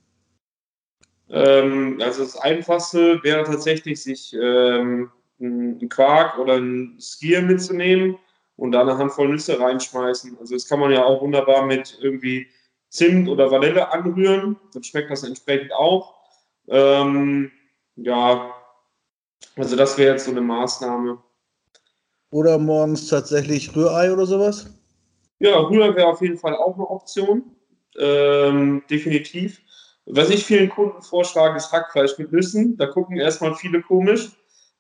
Ähm, 1.29 1.99
also 2.01 2.23
das 2.23 2.37
Einfachste 2.37 3.19
wäre 3.25 3.43
tatsächlich, 3.43 4.03
sich 4.03 4.37
ähm, 4.41 5.11
einen 5.41 5.89
Quark 5.89 6.39
oder 6.39 6.55
einen 6.55 6.97
Skier 7.01 7.43
mitzunehmen 7.43 8.17
und 8.57 8.73
da 8.73 8.83
eine 8.83 8.97
Handvoll 8.97 9.31
Nüsse 9.31 9.59
reinschmeißen. 9.59 10.37
Also 10.39 10.55
das 10.55 10.69
kann 10.69 10.79
man 10.79 10.93
ja 10.93 11.05
auch 11.05 11.23
wunderbar 11.23 11.67
mit 11.67 11.99
irgendwie 12.01 12.47
Zimt 12.91 13.29
oder 13.29 13.51
Vanille 13.51 13.91
anrühren. 13.91 14.57
Dann 14.75 14.85
schmeckt 14.85 15.11
das 15.11 15.25
entsprechend 15.25 15.73
auch. 15.73 16.22
Ähm, 16.69 17.51
ja, 17.97 18.55
also 19.57 19.77
das 19.77 19.99
wäre 19.99 20.13
jetzt 20.13 20.25
so 20.25 20.31
eine 20.31 20.41
Maßnahme. 20.41 21.19
Oder 22.31 22.59
morgens 22.59 23.09
tatsächlich 23.09 23.75
Rührei 23.77 24.13
oder 24.13 24.27
sowas? 24.27 24.73
Ja, 25.39 25.59
Rührei 25.59 25.95
wäre 25.95 26.09
auf 26.09 26.23
jeden 26.23 26.39
Fall 26.39 26.57
auch 26.57 26.75
eine 26.75 26.89
Option. 26.89 27.45
Ähm, 27.99 28.83
definitiv. 28.89 29.61
Was 30.07 30.31
ich 30.31 30.45
vielen 30.45 30.71
Kunden 30.71 31.03
vorschlage, 31.03 31.57
ist 31.57 31.71
Hackfleisch 31.71 32.19
mit 32.19 32.33
Nüssen. 32.33 32.77
Da 32.77 32.87
gucken 32.87 33.19
erstmal 33.19 33.55
viele 33.55 33.83
komisch. 33.83 34.31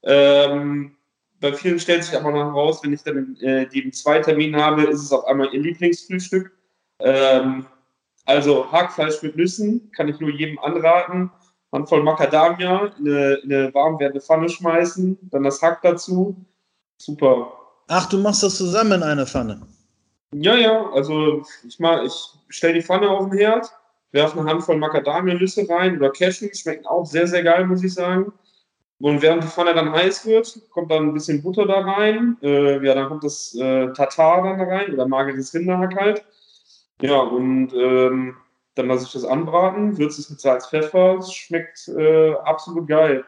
Ähm, 0.02 0.96
bei 1.40 1.52
vielen 1.52 1.78
stellt 1.78 2.04
sich 2.04 2.16
aber 2.16 2.30
noch 2.30 2.54
raus, 2.54 2.80
wenn 2.82 2.92
ich 2.92 3.02
dann 3.02 3.36
äh, 3.40 3.66
den 3.68 3.92
Zweitermin 3.92 4.56
habe, 4.56 4.84
ist 4.84 5.02
es 5.02 5.12
auf 5.12 5.24
einmal 5.26 5.52
ihr 5.52 5.60
Lieblingsfrühstück. 5.60 6.52
Ähm, 7.00 7.66
also 8.24 8.70
Hackfleisch 8.70 9.22
mit 9.22 9.36
Nüssen 9.36 9.90
kann 9.92 10.08
ich 10.08 10.20
nur 10.20 10.30
jedem 10.30 10.58
anraten. 10.60 11.30
Handvoll 11.72 12.02
Macadamia 12.02 12.92
in 12.98 13.08
eine, 13.08 13.34
in 13.34 13.52
eine 13.52 13.74
warm 13.74 13.98
werdende 13.98 14.20
Pfanne 14.20 14.48
schmeißen, 14.48 15.18
dann 15.30 15.42
das 15.42 15.60
Hack 15.62 15.80
dazu 15.82 16.36
super. 16.98 17.52
Ach, 17.88 18.08
du 18.08 18.18
machst 18.18 18.42
das 18.42 18.56
zusammen 18.56 18.92
in 18.92 19.02
einer 19.02 19.26
Pfanne? 19.26 19.60
Ja, 20.34 20.54
ja, 20.56 20.90
also 20.92 21.42
ich, 21.66 21.78
ich 21.78 22.12
stelle 22.48 22.74
die 22.74 22.82
Pfanne 22.82 23.10
auf 23.10 23.28
den 23.28 23.38
Herd, 23.38 23.70
werfe 24.12 24.38
eine 24.38 24.48
Handvoll 24.48 24.78
Macadamia-Nüsse 24.78 25.68
rein 25.68 25.96
oder 25.96 26.10
Cashews, 26.10 26.60
schmecken 26.60 26.86
auch 26.86 27.04
sehr, 27.04 27.26
sehr 27.26 27.42
geil, 27.42 27.66
muss 27.66 27.84
ich 27.84 27.94
sagen. 27.94 28.32
Und 29.00 29.20
während 29.20 29.42
die 29.42 29.48
Pfanne 29.48 29.74
dann 29.74 29.92
heiß 29.92 30.26
wird, 30.26 30.60
kommt 30.70 30.90
dann 30.90 31.08
ein 31.08 31.14
bisschen 31.14 31.42
Butter 31.42 31.66
da 31.66 31.80
rein. 31.80 32.36
Äh, 32.40 32.84
ja, 32.86 32.94
dann 32.94 33.08
kommt 33.08 33.24
das 33.24 33.54
äh, 33.56 33.92
Tatar 33.94 34.44
dann 34.44 34.58
da 34.58 34.64
rein 34.64 34.92
oder 34.92 35.08
mageres 35.08 35.52
Rinderhack 35.52 35.96
halt. 35.96 36.24
Ja, 37.00 37.18
und 37.18 37.72
ähm, 37.74 38.36
dann 38.74 38.88
lasse 38.88 39.04
ich 39.04 39.12
das 39.12 39.24
anbraten, 39.24 39.98
würze 39.98 40.20
es 40.20 40.30
mit 40.30 40.40
Salz, 40.40 40.68
Pfeffer. 40.68 41.18
Es 41.18 41.32
schmeckt 41.32 41.88
äh, 41.88 42.32
absolut 42.44 42.88
geil. 42.88 43.24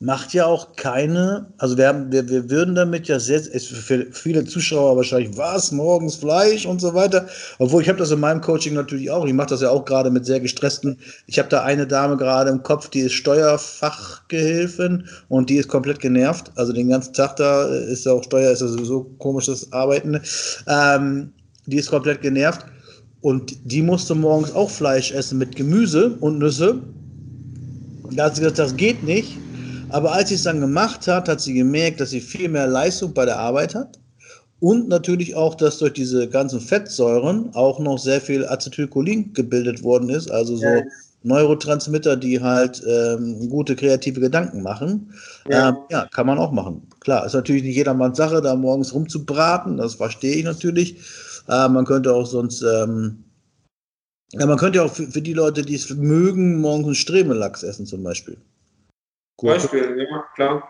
Macht 0.00 0.32
ja 0.32 0.46
auch 0.46 0.76
keine, 0.76 1.52
also 1.58 1.76
wir, 1.76 1.88
haben, 1.88 2.12
wir, 2.12 2.28
wir 2.28 2.48
würden 2.48 2.76
damit 2.76 3.08
ja 3.08 3.18
sehr, 3.18 3.40
für 3.40 4.06
viele 4.12 4.44
Zuschauer 4.44 4.96
wahrscheinlich, 4.96 5.36
was, 5.36 5.72
morgens 5.72 6.14
Fleisch 6.14 6.66
und 6.66 6.80
so 6.80 6.94
weiter. 6.94 7.26
Obwohl 7.58 7.82
ich 7.82 7.88
habe 7.88 7.98
das 7.98 8.12
in 8.12 8.20
meinem 8.20 8.40
Coaching 8.40 8.74
natürlich 8.74 9.10
auch, 9.10 9.26
ich 9.26 9.32
mache 9.32 9.48
das 9.48 9.60
ja 9.60 9.70
auch 9.70 9.84
gerade 9.84 10.10
mit 10.12 10.24
sehr 10.24 10.38
gestressten, 10.38 11.00
ich 11.26 11.40
habe 11.40 11.48
da 11.48 11.64
eine 11.64 11.84
Dame 11.84 12.16
gerade 12.16 12.48
im 12.50 12.62
Kopf, 12.62 12.88
die 12.90 13.00
ist 13.00 13.14
Steuerfachgehilfin 13.14 15.08
und 15.28 15.50
die 15.50 15.56
ist 15.56 15.68
komplett 15.68 15.98
genervt, 15.98 16.52
also 16.54 16.72
den 16.72 16.90
ganzen 16.90 17.12
Tag 17.12 17.34
da 17.34 17.64
ist 17.64 18.06
ja 18.06 18.12
auch 18.12 18.22
Steuer, 18.22 18.52
ist 18.52 18.60
ja 18.60 18.68
sowieso 18.68 19.02
komisches 19.18 19.72
Arbeiten, 19.72 20.20
ähm, 20.68 21.32
die 21.66 21.78
ist 21.78 21.90
komplett 21.90 22.22
genervt 22.22 22.64
und 23.20 23.56
die 23.64 23.82
musste 23.82 24.14
morgens 24.14 24.52
auch 24.52 24.70
Fleisch 24.70 25.12
essen 25.12 25.38
mit 25.38 25.56
Gemüse 25.56 26.16
und 26.20 26.38
Nüsse. 26.38 26.80
Da 28.12 28.24
hat 28.24 28.36
sie 28.36 28.42
gesagt, 28.42 28.58
das 28.58 28.76
geht 28.76 29.02
nicht 29.02 29.36
aber 29.90 30.12
als 30.12 30.28
sie 30.28 30.34
es 30.34 30.42
dann 30.42 30.60
gemacht 30.60 31.06
hat, 31.06 31.28
hat 31.28 31.40
sie 31.40 31.54
gemerkt, 31.54 32.00
dass 32.00 32.10
sie 32.10 32.20
viel 32.20 32.48
mehr 32.48 32.66
Leistung 32.66 33.12
bei 33.14 33.24
der 33.24 33.38
Arbeit 33.38 33.74
hat. 33.74 33.98
Und 34.60 34.88
natürlich 34.88 35.36
auch, 35.36 35.54
dass 35.54 35.78
durch 35.78 35.92
diese 35.92 36.28
ganzen 36.28 36.60
Fettsäuren 36.60 37.50
auch 37.54 37.78
noch 37.78 37.98
sehr 37.98 38.20
viel 38.20 38.44
Acetylcholin 38.44 39.32
gebildet 39.32 39.84
worden 39.84 40.08
ist, 40.10 40.30
also 40.32 40.56
so 40.56 40.64
ja. 40.64 40.82
Neurotransmitter, 41.22 42.16
die 42.16 42.40
halt 42.40 42.82
ähm, 42.86 43.48
gute 43.48 43.76
kreative 43.76 44.20
Gedanken 44.20 44.62
machen. 44.62 45.12
Ja. 45.48 45.68
Ähm, 45.68 45.76
ja. 45.90 46.06
kann 46.12 46.26
man 46.26 46.38
auch 46.38 46.50
machen. 46.50 46.82
Klar, 46.98 47.24
ist 47.24 47.34
natürlich 47.34 47.62
nicht 47.62 47.76
jedermanns 47.76 48.16
Sache, 48.16 48.42
da 48.42 48.56
morgens 48.56 48.92
rumzubraten, 48.92 49.76
das 49.76 49.94
verstehe 49.94 50.34
ich 50.34 50.44
natürlich. 50.44 50.96
Äh, 51.48 51.68
man 51.68 51.84
könnte 51.84 52.12
auch 52.12 52.26
sonst, 52.26 52.62
ähm, 52.62 53.24
ja, 54.32 54.46
man 54.46 54.58
könnte 54.58 54.82
auch 54.82 54.92
für, 54.92 55.06
für 55.06 55.22
die 55.22 55.32
Leute, 55.32 55.62
die 55.62 55.74
es 55.74 55.90
mögen, 55.90 56.60
morgens 56.60 56.98
Stremelachs 56.98 57.62
essen 57.62 57.86
zum 57.86 58.02
Beispiel. 58.02 58.36
Beispiel, 59.40 60.06
ja, 60.10 60.24
klar. 60.34 60.68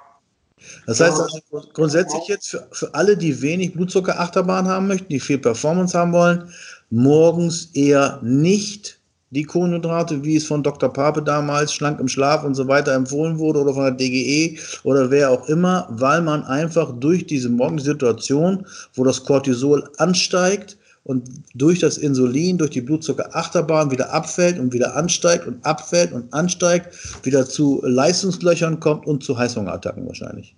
Das 0.86 1.00
heißt 1.00 1.20
also 1.20 1.40
grundsätzlich 1.72 2.26
jetzt 2.26 2.50
für, 2.50 2.68
für 2.72 2.94
alle, 2.94 3.16
die 3.16 3.40
wenig 3.42 3.74
Blutzucker-Achterbahn 3.74 4.66
haben 4.66 4.88
möchten, 4.88 5.08
die 5.08 5.20
viel 5.20 5.38
Performance 5.38 5.96
haben 5.96 6.12
wollen, 6.12 6.52
morgens 6.90 7.70
eher 7.74 8.20
nicht 8.22 8.97
die 9.30 9.44
Kohlenhydrate, 9.44 10.24
wie 10.24 10.36
es 10.36 10.46
von 10.46 10.62
Dr. 10.62 10.92
Pape 10.92 11.22
damals, 11.22 11.72
schlank 11.72 12.00
im 12.00 12.08
Schlaf 12.08 12.44
und 12.44 12.54
so 12.54 12.66
weiter 12.68 12.94
empfohlen 12.94 13.38
wurde 13.38 13.60
oder 13.60 13.74
von 13.74 13.84
der 13.84 13.92
DGE 13.92 14.58
oder 14.84 15.10
wer 15.10 15.30
auch 15.30 15.48
immer, 15.48 15.86
weil 15.90 16.22
man 16.22 16.44
einfach 16.44 16.92
durch 16.98 17.26
diese 17.26 17.48
Morgensituation, 17.48 18.66
wo 18.94 19.04
das 19.04 19.24
Cortisol 19.24 19.88
ansteigt, 19.98 20.78
und 21.08 21.26
durch 21.54 21.78
das 21.78 21.96
Insulin, 21.96 22.58
durch 22.58 22.70
die 22.70 22.82
Blutzuckerachterbahn 22.82 23.90
wieder 23.90 24.12
abfällt 24.12 24.58
und 24.58 24.74
wieder 24.74 24.94
ansteigt 24.94 25.46
und 25.46 25.64
abfällt 25.64 26.12
und 26.12 26.32
ansteigt, 26.34 27.24
wieder 27.24 27.46
zu 27.46 27.80
Leistungslöchern 27.82 28.78
kommt 28.78 29.06
und 29.06 29.24
zu 29.24 29.36
Heißhungerattacken 29.38 30.06
wahrscheinlich. 30.06 30.54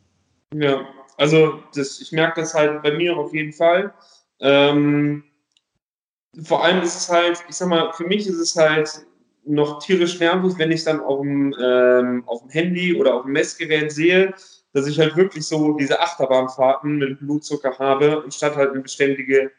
Ja, 0.52 0.80
also 1.18 1.61
das, 1.76 2.00
ich 2.00 2.11
merke 2.11 2.40
das 2.40 2.52
halt 2.52 2.83
bei 2.83 2.90
mir 2.90 3.16
auf 3.16 3.33
jeden 3.33 3.52
Fall. 3.52 3.94
Ähm, 4.40 5.22
vor 6.43 6.64
allem 6.64 6.83
ist 6.83 6.97
es 6.97 7.09
halt, 7.09 7.43
ich 7.49 7.57
sag 7.57 7.69
mal, 7.69 7.93
für 7.93 8.05
mich 8.05 8.27
ist 8.27 8.38
es 8.38 8.57
halt 8.57 9.07
noch 9.45 9.83
tierisch 9.83 10.21
nervig, 10.21 10.55
wenn 10.59 10.71
ich 10.71 10.85
dann 10.85 11.01
auf 11.01 11.21
dem, 11.21 11.55
ähm, 11.61 12.25
auf 12.27 12.43
dem 12.43 12.51
Handy 12.51 12.95
oder 12.95 13.14
auf 13.14 13.23
dem 13.23 13.33
Messgerät 13.33 13.90
sehe, 13.90 14.35
dass 14.73 14.87
ich 14.87 14.99
halt 14.99 15.16
wirklich 15.16 15.47
so 15.47 15.77
diese 15.77 16.01
Achterbahnfahrten 16.01 16.97
mit 16.97 17.19
Blutzucker 17.19 17.79
habe, 17.79 18.23
anstatt 18.25 18.57
halt 18.57 18.71
eine 18.71 18.81
beständige 18.81 19.51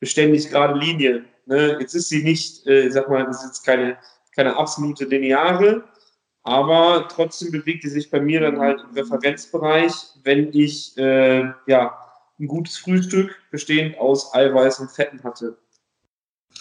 beständig 0.00 0.50
gerade 0.50 0.78
Linie. 0.78 1.24
Ne? 1.46 1.78
Jetzt 1.80 1.94
ist 1.94 2.08
sie 2.08 2.22
nicht, 2.22 2.66
äh, 2.66 2.86
ich 2.86 2.92
sag 2.92 3.08
mal, 3.08 3.24
das 3.24 3.42
ist 3.42 3.48
jetzt 3.48 3.64
keine, 3.64 3.98
keine 4.34 4.56
absolute 4.56 5.04
Lineare, 5.06 5.84
aber 6.42 7.08
trotzdem 7.08 7.50
bewegt 7.50 7.82
sie 7.82 7.90
sich 7.90 8.10
bei 8.10 8.20
mir 8.20 8.40
dann 8.40 8.60
halt 8.60 8.80
im 8.80 8.94
Referenzbereich, 8.94 9.92
wenn 10.22 10.52
ich 10.52 10.96
äh, 10.98 11.50
ja, 11.66 11.98
ein 12.38 12.46
gutes 12.46 12.78
Frühstück 12.78 13.34
bestehend 13.50 13.98
aus 13.98 14.34
Eiweiß 14.34 14.80
und 14.80 14.90
Fetten 14.90 15.22
hatte. 15.24 15.58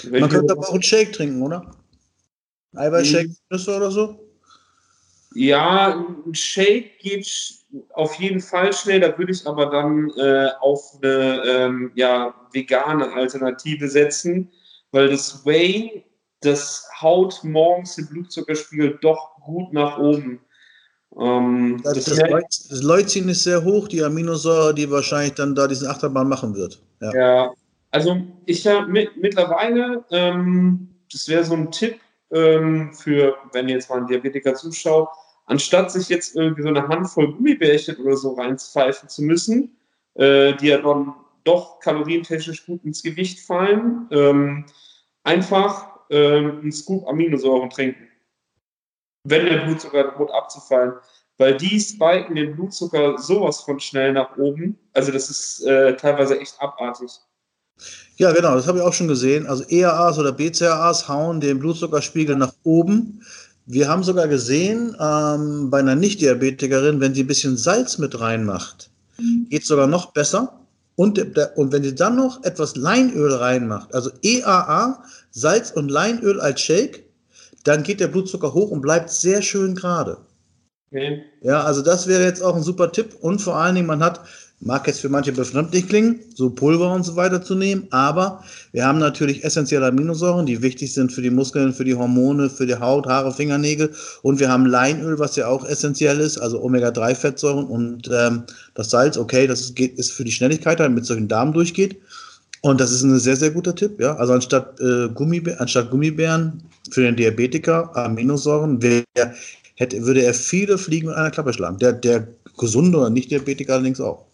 Wenn 0.04 0.22
Man 0.22 0.30
könnte 0.30 0.54
aber 0.54 0.68
auch 0.68 0.74
einen 0.74 0.84
Shake 0.84 1.14
trinken, 1.14 1.42
oder? 1.42 1.76
Eiweißshake, 2.76 3.36
Nüsse 3.50 3.76
oder 3.76 3.92
so? 3.92 4.20
Ja, 5.34 6.06
ein 6.26 6.34
Shake 6.34 7.00
geht 7.00 7.28
auf 7.94 8.16
jeden 8.16 8.40
Fall 8.40 8.74
schnell. 8.74 9.00
Da 9.00 9.18
würde 9.18 9.32
ich 9.32 9.46
aber 9.46 9.68
dann 9.68 10.10
äh, 10.18 10.50
auf 10.62 10.98
eine 11.02 11.44
ähm, 11.46 11.92
ja, 11.96 12.34
vegane 12.52 13.12
Alternative 13.14 13.88
setzen, 13.88 14.52
weil 14.92 15.10
das 15.10 15.46
Whey, 15.46 16.06
das 16.42 16.88
haut 17.02 17.44
morgens 17.44 17.96
den 17.96 18.08
Blutzuckerspiegel 18.08 19.00
doch 19.02 19.36
gut 19.42 19.74
nach 19.74 19.98
oben. 19.98 20.40
Ähm, 21.20 21.82
das, 21.84 22.06
das, 22.06 22.18
das, 22.70 22.84
Leucin 22.84 23.30
ist 23.30 23.44
sehr 23.44 23.64
hoch, 23.64 23.88
die 23.88 24.04
Aminosäure, 24.04 24.74
die 24.74 24.90
wahrscheinlich 24.90 25.34
dann 25.34 25.56
da 25.56 25.68
diesen 25.68 25.88
Achterbahn 25.88 26.28
machen 26.28 26.56
wird. 26.56 26.82
Ja, 27.02 27.14
ja 27.14 27.54
also 27.92 28.22
ich 28.46 28.66
habe 28.68 28.88
mit, 28.88 29.18
mittlerweile, 29.18 30.06
ähm, 30.12 30.90
das 31.12 31.28
wäre 31.28 31.44
so 31.44 31.54
ein 31.56 31.72
Tipp 31.72 32.00
ähm, 32.32 32.94
für, 32.94 33.38
wenn 33.54 33.70
jetzt 33.70 33.90
mal 33.90 34.00
ein 34.00 34.08
Diabetiker 34.08 34.54
zuschaut, 34.54 35.10
anstatt 35.46 35.92
sich 35.92 36.10
jetzt 36.10 36.36
irgendwie 36.36 36.62
so 36.62 36.68
eine 36.68 36.88
Handvoll 36.88 37.34
Gummibärchen 37.34 37.96
oder 37.98 38.18
so 38.18 38.34
reinpfeifen 38.34 39.10
zu 39.10 39.24
müssen, 39.24 39.78
äh, 40.16 40.54
die 40.56 40.68
ja 40.68 40.80
dann 40.80 41.14
doch 41.44 41.80
kalorientechnisch 41.80 42.66
gut 42.66 42.84
ins 42.84 43.02
Gewicht 43.02 43.40
fallen, 43.40 44.08
ähm, 44.12 44.66
einfach 45.24 45.98
äh, 46.10 46.38
einen 46.38 46.72
Scoop 46.72 47.08
Aminosäuren 47.08 47.70
trinken. 47.70 48.08
Wenn 49.24 49.46
der 49.46 49.66
Blutzucker 49.66 50.12
droht 50.12 50.32
abzufallen. 50.32 50.94
Weil 51.40 51.56
die 51.56 51.80
spiken 51.80 52.36
den 52.36 52.56
Blutzucker 52.56 53.18
sowas 53.20 53.62
von 53.62 53.80
schnell 53.80 54.12
nach 54.14 54.38
oben. 54.38 54.78
Also 54.94 55.12
das 55.12 55.30
ist 55.30 55.64
äh, 55.66 55.96
teilweise 55.96 56.40
echt 56.40 56.60
abartig. 56.60 57.12
Ja, 58.18 58.32
genau, 58.32 58.56
das 58.56 58.68
habe 58.68 58.80
ich 58.80 58.84
auch 58.84 58.94
schon 58.94 59.08
gesehen. 59.08 59.46
Also 59.46 59.64
ERAs 59.66 60.18
oder 60.18 60.32
BCAAs 60.32 61.08
hauen 61.08 61.40
den 61.40 61.60
Blutzuckerspiegel 61.60 62.36
nach 62.36 62.54
oben. 62.64 63.22
Wir 63.68 63.88
haben 63.88 64.04
sogar 64.04 64.28
gesehen, 64.28 64.96
ähm, 65.00 65.70
bei 65.70 65.80
einer 65.80 65.96
Nicht-Diabetikerin, 65.96 67.00
wenn 67.00 67.14
sie 67.14 67.24
ein 67.24 67.28
bisschen 67.28 67.58
Salz 67.58 67.98
mit 67.98 68.20
reinmacht, 68.20 68.90
mhm. 69.20 69.48
geht 69.50 69.62
es 69.62 69.68
sogar 69.68 69.88
noch 69.88 70.14
besser. 70.14 70.54
Und, 70.96 71.20
und 71.56 71.72
wenn 71.72 71.84
sie 71.84 71.94
dann 71.94 72.16
noch 72.16 72.44
etwas 72.44 72.76
Leinöl 72.76 73.34
reinmacht, 73.34 73.94
also 73.94 74.10
EAA, 74.24 75.04
Salz 75.30 75.70
und 75.72 75.90
Leinöl 75.92 76.42
als 76.42 76.62
Shake, 76.62 77.04
dann 77.66 77.84
geht 77.84 78.00
der 78.00 78.08
Blutzucker 78.08 78.54
hoch 78.54 78.72
und 78.72 78.82
bleibt 78.82 79.12
sehr 79.12 79.44
schön 79.44 79.76
gerade. 79.76 80.18
Okay. 80.90 81.22
Ja, 81.42 81.64
also 81.64 81.82
das 81.82 82.08
wäre 82.08 82.24
jetzt 82.24 82.42
auch 82.42 82.56
ein 82.56 82.64
super 82.64 82.92
Tipp. 82.92 83.16
Und 83.20 83.42
vor 83.42 83.58
allen 83.58 83.76
Dingen, 83.76 83.88
man 83.88 84.04
hat, 84.04 84.22
mag 84.60 84.88
jetzt 84.88 85.02
für 85.02 85.10
manche 85.10 85.32
befremdlich 85.32 85.88
klingen, 85.88 86.20
so 86.34 86.50
Pulver 86.50 86.92
und 86.92 87.04
so 87.04 87.16
weiter 87.16 87.42
zu 87.42 87.54
nehmen, 87.56 87.88
aber 87.92 88.44
wir 88.72 88.86
haben 88.86 88.98
natürlich 88.98 89.44
essentielle 89.44 89.86
Aminosäuren, 89.86 90.48
die 90.48 90.62
wichtig 90.62 90.94
sind 90.94 91.12
für 91.12 91.22
die 91.22 91.30
Muskeln, 91.30 91.74
für 91.74 91.86
die 91.86 91.94
Hormone, 91.94 92.50
für 92.50 92.66
die 92.66 92.76
Haut, 92.76 93.06
Haare, 93.06 93.32
Fingernägel. 93.32 93.94
Und 94.24 94.40
wir 94.40 94.50
haben 94.50 94.66
Leinöl, 94.66 95.20
was 95.20 95.36
ja 95.36 95.48
auch 95.48 95.64
essentiell 95.64 96.20
ist, 96.20 96.40
also 96.40 96.62
Omega-3-Fettsäuren 96.62 97.66
und 97.66 98.10
ähm, 98.12 98.44
das 98.74 98.90
Salz, 98.90 99.18
okay, 99.18 99.46
das 99.46 99.76
geht, 99.76 99.98
ist 100.00 100.12
für 100.12 100.24
die 100.24 100.32
Schnelligkeit, 100.32 100.80
damit 100.80 101.04
es 101.04 101.08
durch 101.08 101.20
den 101.20 101.28
Darm 101.28 101.54
durchgeht. 101.54 101.98
Und 102.62 102.82
das 102.82 102.92
ist 102.92 103.04
ein 103.04 103.20
sehr, 103.20 103.36
sehr 103.36 103.52
guter 103.52 103.76
Tipp, 103.76 104.00
ja. 104.00 104.16
Also 104.16 104.34
anstatt, 104.34 104.80
äh, 104.82 105.08
Gummibär, 105.10 105.62
anstatt 105.62 105.92
Gummibären 105.92 106.64
für 106.90 107.02
den 107.02 107.16
Diabetiker, 107.16 107.96
Aminosäuren, 107.96 108.82
wär, 108.82 109.04
hätte, 109.76 110.04
würde 110.04 110.24
er 110.24 110.34
viele 110.34 110.80
Fliegen 110.80 111.08
mit 111.08 111.16
einer 111.16 111.30
Klappe 111.30 111.54
schlagen. 111.54 111.78
Der, 111.78 111.94
der 111.94 112.28
gesunde 112.58 112.98
oder 112.98 113.12
Nicht-Diabetiker 113.12 113.74
allerdings 113.74 114.02
auch. 114.02 114.27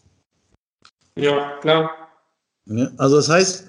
Ja, 1.16 1.58
klar. 1.62 1.92
Ja, 2.66 2.90
also 2.98 3.18
das 3.18 3.30
heißt, 3.30 3.66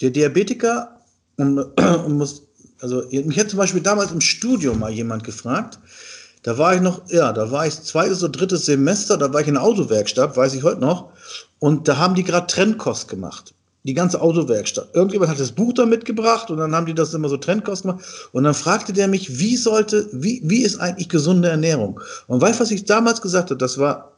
der 0.00 0.10
Diabetiker 0.10 1.00
und, 1.36 1.58
und 1.58 2.18
muss, 2.18 2.42
also 2.80 3.02
mich 3.10 3.38
hat 3.38 3.50
zum 3.50 3.58
Beispiel 3.58 3.80
damals 3.80 4.12
im 4.12 4.20
Studium 4.20 4.78
mal 4.78 4.92
jemand 4.92 5.24
gefragt, 5.24 5.78
da 6.42 6.58
war 6.58 6.74
ich 6.74 6.82
noch, 6.82 7.08
ja, 7.08 7.32
da 7.32 7.50
war 7.50 7.66
ich 7.66 7.80
zweites 7.80 8.22
oder 8.22 8.32
drittes 8.32 8.66
Semester, 8.66 9.16
da 9.16 9.32
war 9.32 9.40
ich 9.40 9.48
in 9.48 9.54
der 9.54 9.62
Autowerkstatt, 9.62 10.36
weiß 10.36 10.54
ich 10.54 10.62
heute 10.62 10.80
noch, 10.80 11.10
und 11.58 11.88
da 11.88 11.96
haben 11.96 12.14
die 12.14 12.24
gerade 12.24 12.46
Trendkost 12.46 13.08
gemacht 13.08 13.54
die 13.84 13.94
ganze 13.94 14.20
Autowerkstatt. 14.20 14.88
Irgendjemand 14.94 15.30
hat 15.30 15.38
das 15.38 15.52
Buch 15.52 15.74
da 15.74 15.84
mitgebracht 15.84 16.50
und 16.50 16.56
dann 16.56 16.74
haben 16.74 16.86
die 16.86 16.94
das 16.94 17.12
immer 17.12 17.28
so 17.28 17.36
Trendkost 17.36 17.82
gemacht. 17.82 18.02
Und 18.32 18.44
dann 18.44 18.54
fragte 18.54 18.94
der 18.94 19.08
mich, 19.08 19.38
wie 19.38 19.56
sollte, 19.56 20.08
wie, 20.12 20.40
wie 20.44 20.62
ist 20.62 20.80
eigentlich 20.80 21.10
gesunde 21.10 21.48
Ernährung? 21.48 22.00
Und 22.26 22.40
weißt 22.40 22.58
du, 22.58 22.62
was 22.62 22.70
ich 22.70 22.86
damals 22.86 23.20
gesagt 23.20 23.50
habe? 23.50 23.58
Das 23.58 23.76
war 23.78 24.16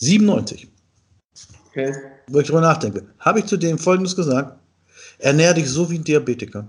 1997. 0.00 0.68
Okay. 1.70 1.92
Wo 2.28 2.40
ich 2.40 2.46
drüber 2.46 2.60
nachdenke. 2.60 3.06
Habe 3.18 3.40
ich 3.40 3.46
zu 3.46 3.56
dem 3.56 3.78
Folgendes 3.78 4.16
gesagt. 4.16 4.58
Ernähre 5.18 5.54
dich 5.54 5.68
so 5.68 5.90
wie 5.90 5.98
ein 5.98 6.04
Diabetiker. 6.04 6.68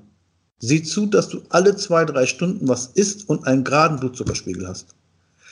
Sieh 0.60 0.84
zu, 0.84 1.06
dass 1.06 1.30
du 1.30 1.42
alle 1.50 1.76
zwei, 1.76 2.04
drei 2.06 2.26
Stunden 2.26 2.68
was 2.68 2.88
isst 2.88 3.30
und 3.30 3.46
einen 3.48 3.64
geraden 3.64 4.00
Blutzuckerspiegel 4.00 4.68
hast. 4.68 4.88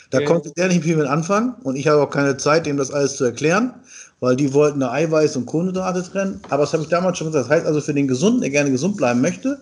Da 0.09 0.19
okay. 0.19 0.27
konnte 0.27 0.51
der 0.51 0.67
nicht 0.69 0.83
viel 0.83 0.95
mit 0.95 1.07
anfangen 1.07 1.55
und 1.63 1.75
ich 1.75 1.87
habe 1.87 2.01
auch 2.01 2.09
keine 2.09 2.37
Zeit, 2.37 2.65
dem 2.65 2.77
das 2.77 2.91
alles 2.91 3.17
zu 3.17 3.25
erklären, 3.25 3.73
weil 4.19 4.35
die 4.35 4.53
wollten 4.53 4.79
da 4.79 4.91
Eiweiß 4.91 5.35
und 5.35 5.45
Kohlenhydrate 5.45 6.03
trennen. 6.03 6.39
Aber 6.49 6.63
das 6.63 6.73
habe 6.73 6.83
ich 6.83 6.89
damals 6.89 7.17
schon 7.17 7.27
gesagt. 7.27 7.45
Das 7.45 7.57
heißt 7.57 7.65
also 7.65 7.81
für 7.81 7.93
den 7.93 8.07
Gesunden, 8.07 8.41
der 8.41 8.49
gerne 8.49 8.71
gesund 8.71 8.97
bleiben 8.97 9.21
möchte, 9.21 9.59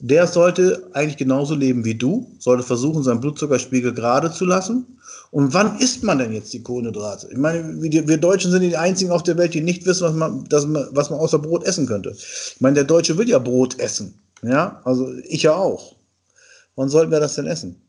der 0.00 0.26
sollte 0.26 0.88
eigentlich 0.92 1.18
genauso 1.18 1.54
leben 1.54 1.84
wie 1.84 1.94
du, 1.94 2.30
sollte 2.38 2.62
versuchen, 2.62 3.02
seinen 3.02 3.20
Blutzuckerspiegel 3.20 3.92
gerade 3.92 4.32
zu 4.32 4.44
lassen. 4.44 4.98
Und 5.30 5.54
wann 5.54 5.78
isst 5.78 6.02
man 6.02 6.18
denn 6.18 6.32
jetzt 6.32 6.52
die 6.52 6.62
Kohlenhydrate? 6.62 7.28
Ich 7.30 7.38
meine, 7.38 7.80
wir 7.80 8.16
Deutschen 8.16 8.50
sind 8.50 8.62
die 8.62 8.76
einzigen 8.76 9.12
auf 9.12 9.22
der 9.22 9.36
Welt, 9.36 9.54
die 9.54 9.60
nicht 9.60 9.86
wissen, 9.86 10.04
was 10.04 10.14
man, 10.14 10.48
man, 10.72 10.88
was 10.90 11.10
man 11.10 11.20
außer 11.20 11.38
Brot 11.38 11.64
essen 11.64 11.86
könnte. 11.86 12.10
Ich 12.10 12.60
meine, 12.60 12.74
der 12.74 12.84
Deutsche 12.84 13.16
will 13.16 13.28
ja 13.28 13.38
Brot 13.38 13.78
essen. 13.78 14.20
Ja, 14.42 14.80
also 14.84 15.12
ich 15.28 15.44
ja 15.44 15.54
auch. 15.54 15.94
Wann 16.74 16.88
sollten 16.88 17.12
wir 17.12 17.20
das 17.20 17.36
denn 17.36 17.46
essen? 17.46 17.80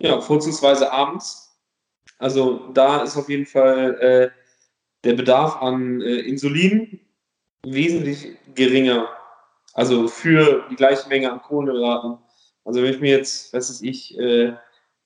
Ja, 0.00 0.20
vorzugsweise 0.20 0.90
abends. 0.90 1.56
Also 2.18 2.72
da 2.74 3.02
ist 3.02 3.16
auf 3.16 3.28
jeden 3.28 3.46
Fall 3.46 3.94
äh, 4.00 4.30
der 5.04 5.14
Bedarf 5.14 5.56
an 5.62 6.00
äh, 6.00 6.20
Insulin 6.20 7.00
wesentlich 7.64 8.36
geringer. 8.54 9.08
Also 9.74 10.08
für 10.08 10.64
die 10.70 10.76
gleiche 10.76 11.08
Menge 11.08 11.30
an 11.30 11.40
Kohlenhydraten. 11.40 12.18
Also 12.64 12.82
wenn 12.82 12.94
ich 12.94 13.00
mir 13.00 13.16
jetzt, 13.16 13.52
was 13.52 13.70
weiß 13.70 13.82
ich, 13.82 14.18
äh, 14.18 14.54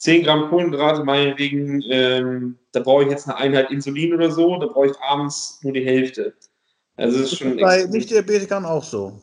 10 0.03 0.25
Gramm 0.25 0.49
Kohlenhydrate 0.49 1.05
meinetwegen, 1.05 1.81
ähm, 1.88 2.59
da 2.73 2.81
brauche 2.81 3.05
ich 3.05 3.11
jetzt 3.11 3.29
eine 3.29 3.37
Einheit 3.37 3.71
Insulin 3.71 4.12
oder 4.12 4.33
so, 4.33 4.59
da 4.59 4.67
brauche 4.67 4.87
ich 4.87 5.01
abends 5.01 5.61
nur 5.62 5.73
die 5.73 5.85
Hälfte. 5.85 6.35
Also 6.97 7.21
das 7.21 7.31
ist 7.31 7.38
schon 7.38 7.57
bei 7.57 7.85
Nicht-Diabetikern 7.85 8.65
auch 8.65 8.83
so. 8.83 9.21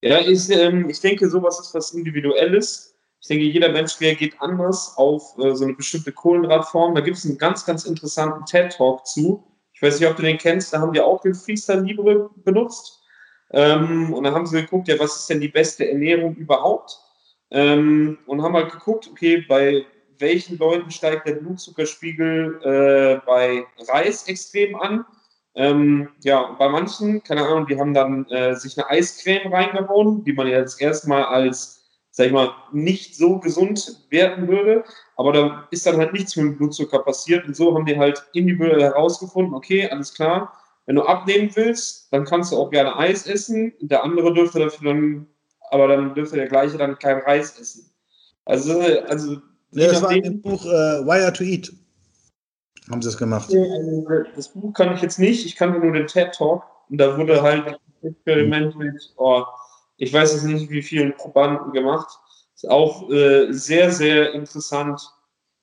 Ja, 0.00 0.16
ist, 0.16 0.50
ähm, 0.50 0.90
ich 0.90 0.98
denke, 0.98 1.30
sowas 1.30 1.60
ist 1.60 1.74
was 1.74 1.92
Individuelles. 1.92 2.96
Ich 3.20 3.28
denke, 3.28 3.44
jeder 3.44 3.70
Mensch 3.70 4.00
reagiert 4.00 4.34
anders 4.40 4.94
auf 4.96 5.38
äh, 5.38 5.54
so 5.54 5.62
eine 5.62 5.74
bestimmte 5.74 6.10
Kohlenhydratform. 6.10 6.96
Da 6.96 7.02
gibt 7.02 7.16
es 7.16 7.24
einen 7.24 7.38
ganz, 7.38 7.64
ganz 7.64 7.84
interessanten 7.84 8.44
TED-Talk 8.46 9.06
zu. 9.06 9.44
Ich 9.74 9.80
weiß 9.80 10.00
nicht, 10.00 10.08
ob 10.08 10.16
du 10.16 10.22
den 10.22 10.38
kennst. 10.38 10.72
Da 10.72 10.80
haben 10.80 10.92
die 10.92 11.00
auch 11.00 11.20
den 11.20 11.36
Freestyle 11.36 11.82
Libre 11.82 12.30
benutzt. 12.44 13.00
Ähm, 13.52 14.12
und 14.12 14.24
dann 14.24 14.34
haben 14.34 14.46
sie 14.46 14.60
geguckt, 14.60 14.88
ja, 14.88 14.98
was 14.98 15.20
ist 15.20 15.30
denn 15.30 15.40
die 15.40 15.48
beste 15.48 15.88
Ernährung 15.88 16.34
überhaupt? 16.34 16.98
Ähm, 17.52 18.18
und 18.26 18.42
haben 18.42 18.54
halt 18.54 18.72
geguckt, 18.72 19.08
okay, 19.08 19.44
bei 19.48 19.86
welchen 20.20 20.58
Leuten 20.58 20.90
steigt 20.90 21.26
der 21.26 21.34
Blutzuckerspiegel 21.34 22.60
äh, 22.62 23.26
bei 23.26 23.64
Reis 23.88 24.28
extrem 24.28 24.76
an? 24.76 25.04
Ähm, 25.54 26.10
ja, 26.22 26.52
bei 26.58 26.68
manchen, 26.68 27.22
keine 27.24 27.46
Ahnung, 27.46 27.66
die 27.66 27.78
haben 27.78 27.92
dann 27.94 28.26
äh, 28.26 28.54
sich 28.54 28.78
eine 28.78 28.88
Eiscreme 28.88 29.52
reingehauen, 29.52 30.22
die 30.24 30.32
man 30.32 30.46
jetzt 30.46 30.80
erstmal 30.80 31.24
als 31.24 31.80
sag 32.12 32.26
ich 32.26 32.32
mal, 32.32 32.54
nicht 32.72 33.16
so 33.16 33.38
gesund 33.38 34.06
werden 34.10 34.48
würde. 34.48 34.84
Aber 35.16 35.32
da 35.32 35.68
ist 35.70 35.86
dann 35.86 35.96
halt 35.96 36.12
nichts 36.12 36.36
mit 36.36 36.44
dem 36.44 36.56
Blutzucker 36.56 37.00
passiert. 37.00 37.46
Und 37.46 37.56
so 37.56 37.74
haben 37.74 37.86
die 37.86 37.98
halt 37.98 38.24
individuell 38.32 38.82
herausgefunden, 38.82 39.54
okay, 39.54 39.88
alles 39.88 40.14
klar, 40.14 40.52
wenn 40.86 40.96
du 40.96 41.02
abnehmen 41.02 41.50
willst, 41.54 42.12
dann 42.12 42.24
kannst 42.24 42.52
du 42.52 42.56
auch 42.56 42.70
gerne 42.70 42.96
Eis 42.96 43.26
essen. 43.26 43.72
Der 43.80 44.02
andere 44.02 44.34
dürfte 44.34 44.58
dafür 44.58 44.92
dann, 44.92 45.26
aber 45.70 45.88
dann 45.88 46.14
dürfte 46.14 46.36
der 46.36 46.48
gleiche 46.48 46.78
dann 46.78 46.98
kein 46.98 47.18
Reis 47.18 47.58
essen. 47.58 47.90
Also, 48.44 48.80
also 48.80 49.36
ja, 49.72 49.88
das 49.88 50.02
war 50.02 50.12
in 50.12 50.22
dem 50.22 50.42
Buch 50.42 50.64
äh, 50.64 51.04
Wire 51.06 51.32
to 51.32 51.44
Eat. 51.44 51.72
Haben 52.90 53.02
sie 53.02 53.08
das 53.08 53.16
gemacht? 53.16 53.48
Also, 53.48 54.06
das 54.34 54.48
Buch 54.48 54.72
kann 54.72 54.94
ich 54.94 55.02
jetzt 55.02 55.18
nicht, 55.18 55.46
ich 55.46 55.56
kann 55.56 55.78
nur 55.78 55.92
den 55.92 56.06
TED 56.06 56.32
Talk. 56.32 56.64
Und 56.88 56.98
da 56.98 57.16
wurde 57.16 57.40
halt 57.40 57.78
Experiment 58.02 58.76
mit, 58.76 59.12
oh, 59.16 59.44
ich 59.96 60.12
weiß 60.12 60.32
jetzt 60.32 60.44
nicht, 60.44 60.70
wie 60.70 60.82
vielen 60.82 61.14
Probanden 61.14 61.72
gemacht. 61.72 62.18
Ist 62.54 62.68
auch 62.68 63.08
äh, 63.10 63.52
sehr, 63.52 63.92
sehr 63.92 64.32
interessant. 64.32 65.00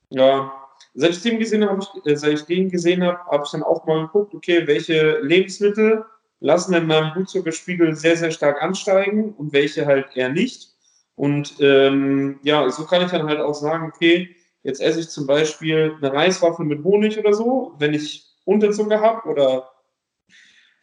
Ja, 0.09 0.51
seit 0.93 1.11
ich 1.11 1.21
den 1.21 1.39
gesehen 1.39 1.67
habe, 1.67 1.85
äh, 2.05 2.15
seit 2.15 2.33
ich 2.33 2.43
den 2.43 2.69
gesehen 2.69 3.03
habe, 3.03 3.19
habe 3.29 3.43
ich 3.43 3.51
dann 3.51 3.63
auch 3.63 3.85
mal 3.85 4.03
geguckt, 4.03 4.33
okay, 4.33 4.65
welche 4.67 5.19
Lebensmittel 5.19 6.05
lassen 6.39 6.71
denn 6.71 6.87
meinen 6.87 7.13
Blutzuckerspiegel 7.13 7.95
sehr, 7.95 8.15
sehr 8.15 8.31
stark 8.31 8.61
ansteigen 8.61 9.33
und 9.33 9.53
welche 9.53 9.85
halt 9.85 10.07
eher 10.15 10.29
nicht. 10.29 10.76
Und 11.17 11.55
ähm, 11.59 12.39
ja, 12.43 12.69
so 12.69 12.85
kann 12.85 13.03
ich 13.03 13.09
dann 13.09 13.27
halt 13.27 13.39
auch 13.39 13.55
sagen, 13.55 13.91
okay, 13.93 14.35
jetzt 14.61 14.79
esse 14.79 14.99
ich 14.99 15.09
zum 15.09 15.25
Beispiel 15.25 15.95
eine 15.97 16.13
Reiswaffel 16.13 16.63
mit 16.63 16.83
Honig 16.83 17.17
oder 17.17 17.33
so, 17.33 17.73
wenn 17.79 17.95
ich 17.95 18.23
Unterzucker 18.45 19.01
habe 19.01 19.27
oder 19.27 19.69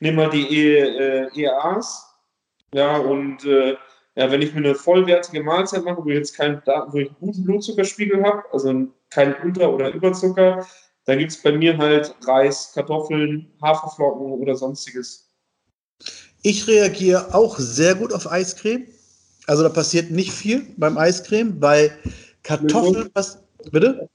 nehme 0.00 0.24
mal 0.24 0.30
die 0.30 0.42
e, 0.42 0.78
äh, 0.80 1.28
EAAs, 1.40 2.04
ja, 2.74 2.96
und 2.98 3.44
äh, 3.44 3.76
ja, 4.16 4.30
wenn 4.30 4.42
ich 4.42 4.52
mir 4.52 4.64
eine 4.64 4.74
vollwertige 4.74 5.42
Mahlzeit 5.42 5.84
mache, 5.84 6.04
wo 6.04 6.08
ich 6.08 6.16
jetzt 6.16 6.36
keinen, 6.36 6.60
wo 6.66 6.98
ich 6.98 7.08
einen 7.08 7.16
guten 7.20 7.44
Blutzuckerspiegel 7.44 8.24
habe, 8.24 8.42
also 8.52 8.88
keinen 9.10 9.34
Unter- 9.34 9.72
oder 9.72 9.90
Überzucker, 9.90 10.66
dann 11.04 11.18
gibt 11.18 11.30
es 11.30 11.40
bei 11.40 11.52
mir 11.52 11.78
halt 11.78 12.12
Reis, 12.26 12.72
Kartoffeln, 12.74 13.52
Haferflocken 13.62 14.32
oder 14.32 14.56
sonstiges. 14.56 15.30
Ich 16.42 16.66
reagiere 16.66 17.34
auch 17.34 17.56
sehr 17.58 17.94
gut 17.94 18.12
auf 18.12 18.30
Eiscreme. 18.30 18.86
Also 19.46 19.62
da 19.62 19.68
passiert 19.68 20.10
nicht 20.10 20.32
viel 20.32 20.66
beim 20.76 20.96
Eiscreme. 20.98 21.58
Bei 21.58 21.92
Kartoffeln, 22.42 23.10
was? 23.14 23.38
Bitte? 23.70 24.08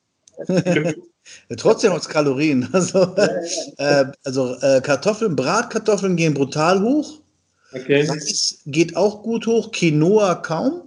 Trotzdem 1.58 1.92
aus 1.92 2.08
Kalorien. 2.08 2.68
Also, 2.74 3.16
äh, 3.78 4.06
also 4.24 4.56
äh, 4.62 4.82
Kartoffeln, 4.82 5.36
Bratkartoffeln 5.36 6.16
gehen 6.16 6.34
brutal 6.34 6.82
hoch. 6.82 7.22
Okay. 7.72 8.08
Reis 8.08 8.62
geht 8.66 8.96
auch 8.96 9.22
gut 9.22 9.46
hoch, 9.46 9.72
Quinoa 9.72 10.36
kaum. 10.36 10.84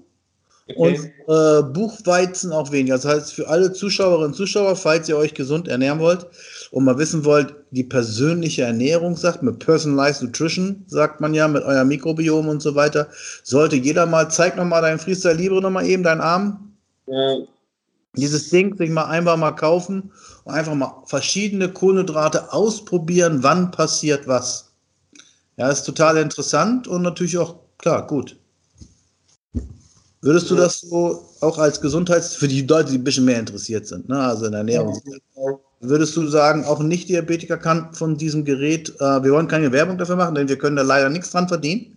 Okay. 0.68 0.74
Und 0.76 0.96
äh, 1.28 1.62
Buchweizen 1.62 2.52
auch 2.52 2.72
weniger. 2.72 2.94
Das 2.94 3.04
heißt, 3.04 3.32
für 3.32 3.48
alle 3.48 3.72
Zuschauerinnen 3.72 4.28
und 4.28 4.34
Zuschauer, 4.34 4.74
falls 4.76 5.08
ihr 5.08 5.16
euch 5.16 5.34
gesund 5.34 5.68
ernähren 5.68 6.00
wollt 6.00 6.26
und 6.72 6.84
mal 6.84 6.96
wissen 6.96 7.26
wollt, 7.26 7.54
die 7.70 7.84
persönliche 7.84 8.62
Ernährung 8.62 9.14
sagt, 9.14 9.42
mit 9.42 9.58
Personalized 9.58 10.22
Nutrition, 10.22 10.84
sagt 10.86 11.20
man 11.20 11.34
ja, 11.34 11.46
mit 11.46 11.62
eurem 11.62 11.86
Mikrobiom 11.86 12.48
und 12.48 12.62
so 12.62 12.74
weiter, 12.74 13.08
sollte 13.44 13.76
jeder 13.76 14.06
mal, 14.06 14.30
zeig 14.30 14.56
nochmal 14.56 14.80
deinen 14.80 14.98
Freestyle 14.98 15.34
Libre 15.34 15.60
nochmal 15.60 15.86
eben, 15.86 16.02
deinen 16.02 16.22
Arm. 16.22 16.72
Ja. 17.06 17.36
Dieses 18.16 18.48
Ding 18.48 18.74
sich 18.74 18.88
mal 18.88 19.04
einfach 19.04 19.36
mal 19.36 19.52
kaufen 19.52 20.12
und 20.44 20.54
einfach 20.54 20.74
mal 20.74 21.02
verschiedene 21.04 21.70
Kohlenhydrate 21.70 22.54
ausprobieren, 22.54 23.42
wann 23.42 23.70
passiert 23.70 24.26
was. 24.26 24.72
Ja, 25.58 25.68
ist 25.68 25.84
total 25.84 26.16
interessant 26.16 26.88
und 26.88 27.02
natürlich 27.02 27.36
auch, 27.36 27.56
klar, 27.76 28.06
gut. 28.06 28.38
Würdest 30.22 30.50
du 30.50 30.56
das 30.56 30.80
so 30.80 31.28
auch 31.42 31.58
als 31.58 31.82
Gesundheits-, 31.82 32.34
für 32.34 32.48
die 32.48 32.62
Leute, 32.62 32.92
die 32.92 32.98
ein 32.98 33.04
bisschen 33.04 33.26
mehr 33.26 33.40
interessiert 33.40 33.86
sind, 33.86 34.08
ne? 34.08 34.18
also 34.18 34.46
in 34.46 34.52
der 34.52 34.60
Ernährung, 34.60 34.98
würdest 35.82 36.16
du 36.16 36.26
sagen, 36.26 36.64
auch 36.64 36.80
ein 36.80 36.88
Nicht-Diabetiker 36.88 37.58
kann 37.58 37.92
von 37.92 38.16
diesem 38.16 38.44
Gerät, 38.44 38.94
äh, 39.00 39.22
wir 39.22 39.32
wollen 39.32 39.48
keine 39.48 39.72
Werbung 39.72 39.98
dafür 39.98 40.16
machen, 40.16 40.34
denn 40.34 40.48
wir 40.48 40.58
können 40.58 40.76
da 40.76 40.82
leider 40.82 41.08
nichts 41.08 41.30
dran 41.30 41.48
verdienen. 41.48 41.96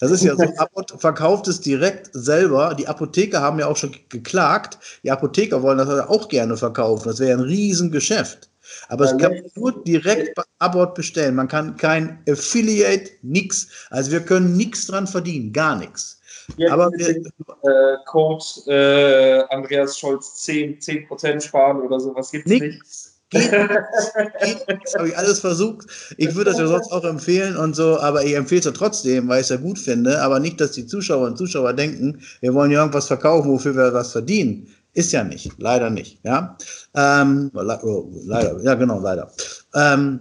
Das 0.00 0.10
ist 0.10 0.24
ja 0.24 0.34
so, 0.34 0.42
Abbott 0.58 0.94
verkauft 0.98 1.48
es 1.48 1.60
direkt 1.60 2.10
selber. 2.12 2.74
Die 2.74 2.88
Apotheker 2.88 3.40
haben 3.40 3.58
ja 3.58 3.66
auch 3.66 3.76
schon 3.76 3.94
geklagt. 4.08 4.78
Die 5.02 5.10
Apotheker 5.10 5.62
wollen 5.62 5.78
das 5.78 5.88
auch 5.88 6.28
gerne 6.28 6.56
verkaufen. 6.56 7.08
Das 7.08 7.20
wäre 7.20 7.38
ein 7.38 7.44
Riesengeschäft. 7.44 8.48
Aber 8.88 9.04
es 9.04 9.16
kann 9.18 9.42
nur 9.54 9.84
direkt 9.84 10.34
bei 10.34 10.42
Abbott 10.58 10.94
bestellen. 10.94 11.36
Man 11.36 11.48
kann 11.48 11.76
kein 11.76 12.18
Affiliate, 12.28 13.10
nichts. 13.22 13.68
Also 13.90 14.10
wir 14.10 14.20
können 14.20 14.56
nichts 14.56 14.86
dran 14.86 15.06
verdienen, 15.06 15.52
gar 15.52 15.76
nichts. 15.76 16.20
Ja, 16.56 16.72
aber 16.72 16.90
wir, 16.92 17.08
äh, 17.08 17.96
Code 18.06 18.44
äh, 18.66 19.54
Andreas 19.54 19.98
Scholz 19.98 20.36
10, 20.42 20.78
10% 20.78 21.40
sparen 21.40 21.80
oder 21.80 21.98
sowas 21.98 22.30
gibt 22.30 22.46
es 22.46 22.60
nicht. 22.60 22.82
Geht, 23.30 23.50
geht, 23.50 24.94
habe 24.96 25.08
ich 25.08 25.18
alles 25.18 25.40
versucht. 25.40 25.86
Ich 26.16 26.34
würde 26.34 26.50
das 26.50 26.60
ja 26.60 26.66
sonst 26.68 26.92
auch 26.92 27.04
empfehlen 27.04 27.56
und 27.56 27.74
so, 27.74 27.98
aber 27.98 28.24
ich 28.24 28.34
empfehle 28.34 28.60
es 28.60 28.66
ja 28.66 28.72
trotzdem, 28.72 29.26
weil 29.28 29.40
ich 29.40 29.46
es 29.46 29.50
ja 29.50 29.56
gut 29.56 29.78
finde. 29.78 30.22
Aber 30.22 30.38
nicht, 30.38 30.60
dass 30.60 30.72
die 30.72 30.86
Zuschauer 30.86 31.26
und 31.26 31.36
Zuschauer 31.36 31.72
denken, 31.72 32.20
wir 32.40 32.54
wollen 32.54 32.70
ja 32.70 32.80
irgendwas 32.80 33.08
verkaufen, 33.08 33.50
wofür 33.50 33.74
wir 33.76 33.92
was 33.92 34.12
verdienen. 34.12 34.68
Ist 34.94 35.12
ja 35.12 35.24
nicht, 35.24 35.52
leider 35.58 35.90
nicht. 35.90 36.20
Ja, 36.22 36.56
ähm, 36.94 37.50
oh, 37.54 38.10
leider, 38.24 38.60
ja 38.62 38.74
genau, 38.74 39.00
leider. 39.00 39.30
Ähm, 39.74 40.20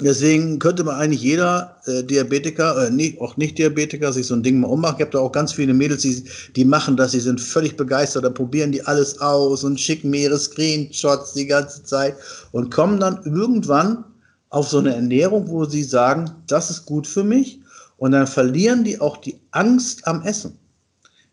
Deswegen 0.00 0.58
könnte 0.58 0.84
man 0.84 0.96
eigentlich 0.96 1.22
jeder 1.22 1.76
äh, 1.86 2.02
Diabetiker, 2.02 2.86
äh, 2.86 2.90
nicht, 2.90 3.20
auch 3.20 3.36
Nicht-Diabetiker, 3.36 4.12
sich 4.12 4.26
so 4.26 4.34
ein 4.34 4.42
Ding 4.42 4.60
mal 4.60 4.68
ummachen. 4.68 4.96
Ich 4.98 5.02
habe 5.02 5.12
da 5.12 5.18
auch 5.18 5.32
ganz 5.32 5.52
viele 5.52 5.74
Mädels, 5.74 6.02
die, 6.02 6.24
die 6.56 6.64
machen 6.64 6.96
das, 6.96 7.12
die 7.12 7.20
sind 7.20 7.40
völlig 7.40 7.76
begeistert, 7.76 8.24
da 8.24 8.30
probieren 8.30 8.72
die 8.72 8.82
alles 8.82 9.20
aus 9.20 9.64
und 9.64 9.80
schicken 9.80 10.10
mir 10.10 10.22
ihre 10.22 10.38
Screenshots 10.38 11.34
die 11.34 11.46
ganze 11.46 11.84
Zeit 11.84 12.16
und 12.52 12.70
kommen 12.70 13.00
dann 13.00 13.20
irgendwann 13.24 14.04
auf 14.50 14.68
so 14.68 14.78
eine 14.78 14.94
Ernährung, 14.94 15.48
wo 15.48 15.64
sie 15.64 15.82
sagen, 15.82 16.30
das 16.46 16.70
ist 16.70 16.86
gut 16.86 17.06
für 17.06 17.24
mich. 17.24 17.60
Und 17.96 18.12
dann 18.12 18.26
verlieren 18.26 18.84
die 18.84 19.00
auch 19.00 19.16
die 19.16 19.40
Angst 19.50 20.06
am 20.06 20.22
Essen. 20.22 20.58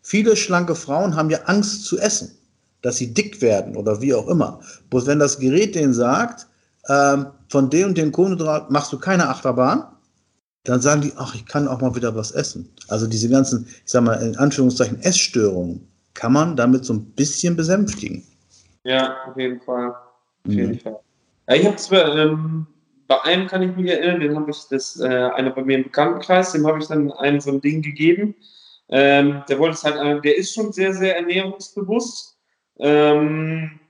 Viele 0.01 0.35
schlanke 0.35 0.75
Frauen 0.75 1.15
haben 1.15 1.29
ja 1.29 1.39
Angst 1.45 1.85
zu 1.85 1.99
essen, 1.99 2.31
dass 2.81 2.97
sie 2.97 3.13
dick 3.13 3.41
werden 3.41 3.75
oder 3.75 4.01
wie 4.01 4.13
auch 4.13 4.27
immer. 4.27 4.59
Bloß 4.89 5.05
wenn 5.05 5.19
das 5.19 5.39
Gerät 5.39 5.75
denen 5.75 5.93
sagt, 5.93 6.47
ähm, 6.89 7.27
von 7.49 7.69
dem 7.69 7.89
und 7.89 7.97
dem 7.97 8.11
Kohlenhydrat 8.11 8.71
machst 8.71 8.91
du 8.93 8.99
keine 8.99 9.29
Achterbahn, 9.29 9.85
dann 10.63 10.81
sagen 10.81 11.01
die, 11.01 11.13
ach, 11.17 11.33
ich 11.35 11.45
kann 11.45 11.67
auch 11.67 11.81
mal 11.81 11.95
wieder 11.95 12.15
was 12.15 12.31
essen. 12.31 12.69
Also 12.87 13.07
diese 13.07 13.29
ganzen, 13.29 13.67
ich 13.67 13.91
sag 13.91 14.03
mal, 14.03 14.15
in 14.15 14.35
Anführungszeichen 14.37 15.01
Essstörungen 15.01 15.87
kann 16.13 16.33
man 16.33 16.55
damit 16.55 16.85
so 16.85 16.93
ein 16.93 17.05
bisschen 17.11 17.55
besänftigen. 17.55 18.23
Ja, 18.83 19.15
auf 19.27 19.37
jeden 19.37 19.61
Fall. 19.61 19.89
Auf 19.89 19.95
mhm. 20.45 20.51
jeden 20.51 20.79
Fall. 20.79 20.99
Ja, 21.49 21.55
ich 21.55 21.65
habe 21.65 21.75
zwar, 21.77 22.15
ähm, 22.15 22.67
bei 23.07 23.21
einem 23.23 23.47
kann 23.47 23.61
ich 23.61 23.75
mich 23.75 23.91
erinnern, 23.91 24.21
den 24.21 24.35
habe 24.35 24.51
ich, 24.51 24.57
das, 24.69 24.99
äh, 24.99 25.05
einer 25.05 25.49
bei 25.49 25.63
mir 25.63 25.77
im 25.77 25.83
Bekanntenkreis, 25.83 26.53
dem 26.53 26.65
habe 26.65 26.79
ich 26.79 26.87
dann 26.87 27.11
ein 27.11 27.41
so 27.41 27.51
ein 27.51 27.61
Ding 27.61 27.81
gegeben. 27.81 28.35
Ähm, 28.89 29.43
der 29.49 29.59
wollte 29.59 29.75
es 29.75 29.83
halt, 29.83 29.95
äh, 29.95 30.21
der 30.21 30.37
ist 30.37 30.53
schon 30.53 30.71
sehr, 30.71 30.93
sehr 30.93 31.17
ernährungsbewusst. 31.17 32.37
Ähm, 32.79 33.80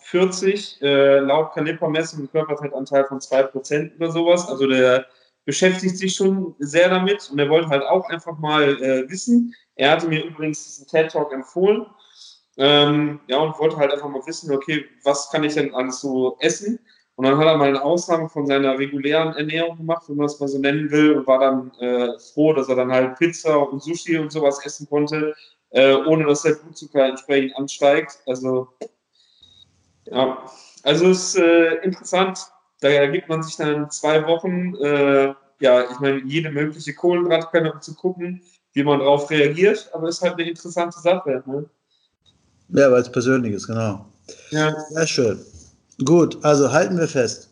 40, 0.00 0.82
äh, 0.82 1.18
laut 1.20 1.52
Kalipermessung 1.54 2.24
ein 2.24 2.30
Körperfettanteil 2.30 3.04
von 3.06 3.20
2% 3.20 3.96
oder 3.96 4.10
sowas. 4.10 4.48
Also 4.48 4.66
der 4.66 5.06
beschäftigt 5.44 5.96
sich 5.96 6.14
schon 6.14 6.54
sehr 6.58 6.88
damit 6.88 7.30
und 7.30 7.38
er 7.38 7.48
wollte 7.48 7.68
halt 7.68 7.82
auch 7.82 8.08
einfach 8.08 8.38
mal 8.38 8.82
äh, 8.82 9.08
wissen. 9.08 9.54
Er 9.74 9.92
hatte 9.92 10.08
mir 10.08 10.24
übrigens 10.24 10.64
diesen 10.64 10.86
TED 10.86 11.10
Talk 11.10 11.32
empfohlen. 11.32 11.86
Ähm, 12.56 13.20
ja, 13.28 13.38
und 13.38 13.58
wollte 13.58 13.76
halt 13.76 13.92
einfach 13.92 14.08
mal 14.08 14.26
wissen, 14.26 14.52
okay, 14.52 14.84
was 15.04 15.30
kann 15.30 15.44
ich 15.44 15.54
denn 15.54 15.74
alles 15.74 16.00
so 16.00 16.36
essen? 16.40 16.78
Und 17.16 17.26
dann 17.26 17.38
hat 17.38 17.46
er 17.46 17.56
mal 17.56 17.68
eine 17.68 17.82
Aussage 17.82 18.28
von 18.28 18.46
seiner 18.46 18.78
regulären 18.78 19.34
Ernährung 19.34 19.76
gemacht, 19.76 20.04
wenn 20.08 20.16
man 20.16 20.26
es 20.26 20.40
mal 20.40 20.48
so 20.48 20.58
nennen 20.58 20.90
will, 20.90 21.18
und 21.18 21.26
war 21.26 21.38
dann 21.38 21.70
äh, 21.78 22.18
froh, 22.32 22.52
dass 22.52 22.68
er 22.68 22.76
dann 22.76 22.92
halt 22.92 23.18
Pizza 23.18 23.58
und 23.58 23.82
Sushi 23.82 24.18
und 24.18 24.32
sowas 24.32 24.64
essen 24.64 24.88
konnte, 24.88 25.34
äh, 25.70 25.94
ohne 25.94 26.26
dass 26.26 26.42
der 26.42 26.54
Blutzucker 26.54 27.06
entsprechend 27.06 27.56
ansteigt. 27.56 28.22
Also 28.26 28.68
ja, 30.06 30.38
also 30.82 31.10
es 31.10 31.34
ist 31.34 31.38
äh, 31.38 31.74
interessant. 31.82 32.38
Da 32.80 33.06
gibt 33.06 33.28
man 33.28 33.42
sich 33.42 33.56
dann 33.56 33.90
zwei 33.90 34.26
Wochen, 34.26 34.74
äh, 34.76 35.34
ja, 35.60 35.90
ich 35.90 36.00
meine, 36.00 36.22
jede 36.24 36.50
mögliche 36.50 36.94
Kohlenhydratquelle, 36.94 37.72
um 37.72 37.80
zu 37.80 37.94
gucken, 37.94 38.42
wie 38.72 38.82
man 38.82 39.00
darauf 39.00 39.28
reagiert. 39.30 39.90
Aber 39.92 40.08
es 40.08 40.16
ist 40.16 40.22
halt 40.22 40.34
eine 40.34 40.48
interessante 40.48 40.98
Sache. 40.98 41.42
Ne? 41.46 41.66
Ja, 42.70 42.90
weil 42.90 43.02
es 43.02 43.12
persönlich 43.12 43.52
ist, 43.52 43.66
genau. 43.66 44.06
Ja. 44.50 44.74
Sehr 44.90 45.06
schön. 45.06 45.40
Gut, 46.04 46.42
also 46.42 46.72
halten 46.72 46.98
wir 46.98 47.08
fest. 47.08 47.50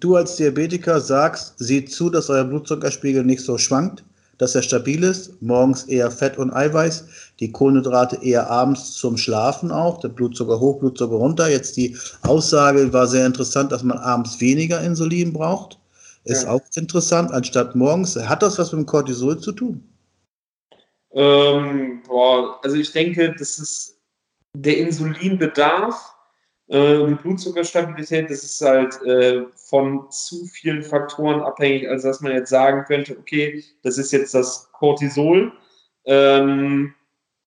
Du 0.00 0.16
als 0.16 0.36
Diabetiker 0.36 1.00
sagst, 1.00 1.54
sieh 1.58 1.84
zu, 1.84 2.08
dass 2.08 2.30
euer 2.30 2.44
Blutzuckerspiegel 2.44 3.24
nicht 3.24 3.44
so 3.44 3.58
schwankt 3.58 4.02
dass 4.42 4.56
er 4.56 4.62
stabil 4.62 5.04
ist. 5.04 5.40
Morgens 5.40 5.84
eher 5.84 6.10
Fett 6.10 6.36
und 6.36 6.52
Eiweiß, 6.52 7.04
die 7.38 7.52
Kohlenhydrate 7.52 8.16
eher 8.24 8.50
abends 8.50 8.94
zum 8.94 9.16
Schlafen 9.16 9.70
auch, 9.70 10.00
der 10.00 10.08
Blutzucker 10.08 10.58
hoch, 10.58 10.80
Blutzucker 10.80 11.14
runter. 11.14 11.48
Jetzt 11.48 11.76
die 11.76 11.96
Aussage 12.22 12.92
war 12.92 13.06
sehr 13.06 13.24
interessant, 13.24 13.70
dass 13.70 13.84
man 13.84 13.98
abends 13.98 14.40
weniger 14.40 14.82
Insulin 14.82 15.32
braucht. 15.32 15.78
Ist 16.24 16.42
ja. 16.42 16.50
auch 16.50 16.60
interessant, 16.74 17.30
anstatt 17.30 17.76
morgens. 17.76 18.16
Hat 18.16 18.42
das 18.42 18.58
was 18.58 18.72
mit 18.72 18.80
dem 18.80 18.86
Cortisol 18.86 19.38
zu 19.38 19.52
tun? 19.52 19.80
Ähm, 21.12 22.02
boah, 22.08 22.58
also 22.64 22.76
ich 22.76 22.90
denke, 22.90 23.32
das 23.38 23.60
ist 23.60 24.00
der 24.56 24.76
Insulinbedarf 24.78 26.11
äh, 26.72 27.06
die 27.06 27.14
Blutzuckerstabilität, 27.14 28.30
das 28.30 28.42
ist 28.42 28.60
halt 28.62 29.00
äh, 29.02 29.44
von 29.54 30.10
zu 30.10 30.46
vielen 30.46 30.82
Faktoren 30.82 31.42
abhängig, 31.42 31.86
als 31.88 32.02
dass 32.02 32.22
man 32.22 32.32
jetzt 32.32 32.48
sagen 32.48 32.84
könnte, 32.86 33.18
okay, 33.18 33.62
das 33.82 33.98
ist 33.98 34.10
jetzt 34.10 34.32
das 34.34 34.72
Cortisol. 34.72 35.52
Ähm, 36.06 36.94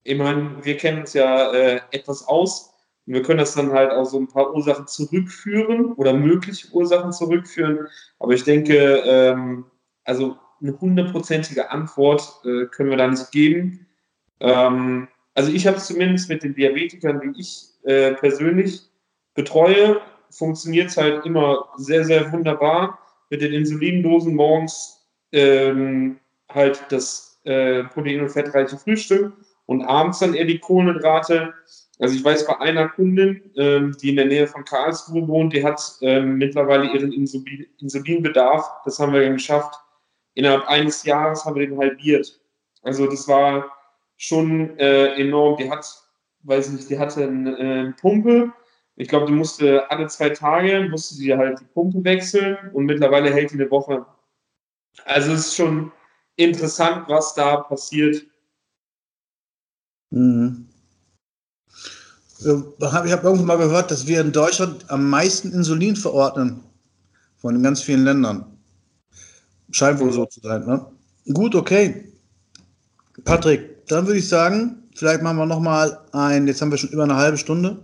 ich 0.03 0.15
meine, 0.15 0.63
wir 0.63 0.77
kennen 0.77 0.99
uns 0.99 1.13
ja 1.13 1.51
äh, 1.53 1.81
etwas 1.89 2.27
aus. 2.27 2.71
Und 3.07 3.15
wir 3.15 3.23
können 3.23 3.39
das 3.39 3.55
dann 3.55 3.71
halt 3.71 3.91
auch 3.91 4.05
so 4.05 4.19
ein 4.19 4.27
paar 4.27 4.53
Ursachen 4.53 4.85
zurückführen 4.85 5.93
oder 5.93 6.13
mögliche 6.13 6.71
Ursachen 6.71 7.11
zurückführen. 7.11 7.87
Aber 8.19 8.33
ich 8.33 8.43
denke, 8.43 9.01
ähm, 9.05 9.65
also 10.03 10.37
eine 10.61 10.79
hundertprozentige 10.79 11.71
Antwort 11.71 12.41
äh, 12.45 12.65
können 12.67 12.91
wir 12.91 12.97
da 12.97 13.07
nicht 13.07 13.31
geben. 13.31 13.87
Ähm, 14.39 15.07
also 15.33 15.51
ich 15.51 15.65
habe 15.65 15.77
es 15.77 15.87
zumindest 15.87 16.29
mit 16.29 16.43
den 16.43 16.53
Diabetikern, 16.53 17.21
wie 17.21 17.39
ich 17.39 17.69
äh, 17.83 18.13
persönlich 18.13 18.83
betreue, 19.35 20.01
funktioniert 20.31 20.89
es 20.89 20.97
halt 20.97 21.25
immer 21.25 21.69
sehr, 21.77 22.03
sehr 22.03 22.31
wunderbar. 22.31 22.99
Mit 23.29 23.41
den 23.41 23.53
Insulindosen 23.53 24.35
morgens 24.35 25.05
ähm, 25.31 26.19
halt 26.49 26.83
das 26.89 27.39
äh, 27.43 27.83
protein- 27.83 28.21
und 28.21 28.29
fettreiche 28.29 28.77
Frühstück 28.77 29.33
und 29.65 29.83
abends 29.83 30.19
dann 30.19 30.33
eher 30.33 30.45
die 30.45 30.59
Kohlenhydrate. 30.59 31.53
Also 31.99 32.15
ich 32.15 32.23
weiß 32.23 32.45
bei 32.47 32.59
einer 32.59 32.89
Kundin, 32.89 33.51
ähm, 33.55 33.95
die 34.01 34.09
in 34.09 34.15
der 34.17 34.25
Nähe 34.25 34.47
von 34.47 34.65
Karlsruhe 34.65 35.27
wohnt, 35.27 35.53
die 35.53 35.63
hat 35.63 35.81
ähm, 36.01 36.35
mittlerweile 36.35 36.91
ihren 36.91 37.11
Insulin 37.11 37.65
Insulinbedarf, 37.79 38.69
das 38.83 38.99
haben 38.99 39.13
wir 39.13 39.21
dann 39.21 39.33
geschafft, 39.33 39.75
innerhalb 40.33 40.67
eines 40.67 41.03
Jahres 41.03 41.45
haben 41.45 41.55
wir 41.55 41.67
den 41.67 41.77
halbiert. 41.77 42.39
Also 42.83 43.07
das 43.07 43.27
war 43.27 43.71
schon 44.17 44.77
äh, 44.77 45.15
enorm. 45.15 45.57
Die 45.57 45.69
hat, 45.69 45.85
weiß 46.43 46.69
nicht, 46.69 46.89
die 46.89 46.99
hatte 46.99 47.23
eine, 47.23 47.55
eine 47.57 47.95
Pumpe, 47.99 48.51
ich 48.97 49.07
glaube, 49.07 49.25
die 49.25 49.33
musste 49.33 49.89
alle 49.91 50.07
zwei 50.07 50.29
Tage, 50.29 50.87
musste 50.89 51.15
sie 51.15 51.35
halt 51.35 51.59
die 51.59 51.65
Pumpe 51.65 52.03
wechseln 52.03 52.57
und 52.73 52.85
mittlerweile 52.85 53.33
hält 53.33 53.51
die 53.51 53.55
eine 53.55 53.69
Woche. 53.69 54.05
Also 55.03 55.33
es 55.33 55.47
ist 55.47 55.55
schon 55.55 55.91
interessant, 56.37 57.07
was 57.09 57.33
da 57.33 57.57
passiert. 57.57 58.25
Mhm. 60.11 60.69
Ich 62.39 62.45
habe 62.47 63.07
irgendwann 63.07 63.45
mal 63.45 63.57
gehört, 63.57 63.91
dass 63.91 64.07
wir 64.07 64.21
in 64.21 64.31
Deutschland 64.31 64.89
am 64.89 65.09
meisten 65.09 65.51
Insulin 65.51 65.95
verordnen 65.95 66.63
von 67.37 67.55
den 67.55 67.63
ganz 67.63 67.81
vielen 67.81 68.03
Ländern. 68.03 68.45
Scheint 69.71 69.99
wohl 69.99 70.11
so 70.11 70.25
zu 70.25 70.39
sein. 70.41 70.65
Ne? 70.65 70.85
Gut, 71.33 71.55
okay. 71.55 72.13
Patrick, 73.23 73.87
dann 73.87 74.05
würde 74.05 74.19
ich 74.19 74.27
sagen, 74.27 74.83
vielleicht 74.95 75.21
machen 75.21 75.37
wir 75.37 75.45
noch 75.45 75.59
mal 75.59 76.05
ein, 76.11 76.47
jetzt 76.47 76.61
haben 76.61 76.71
wir 76.71 76.77
schon 76.77 76.91
über 76.91 77.03
eine 77.03 77.15
halbe 77.15 77.37
Stunde. 77.37 77.79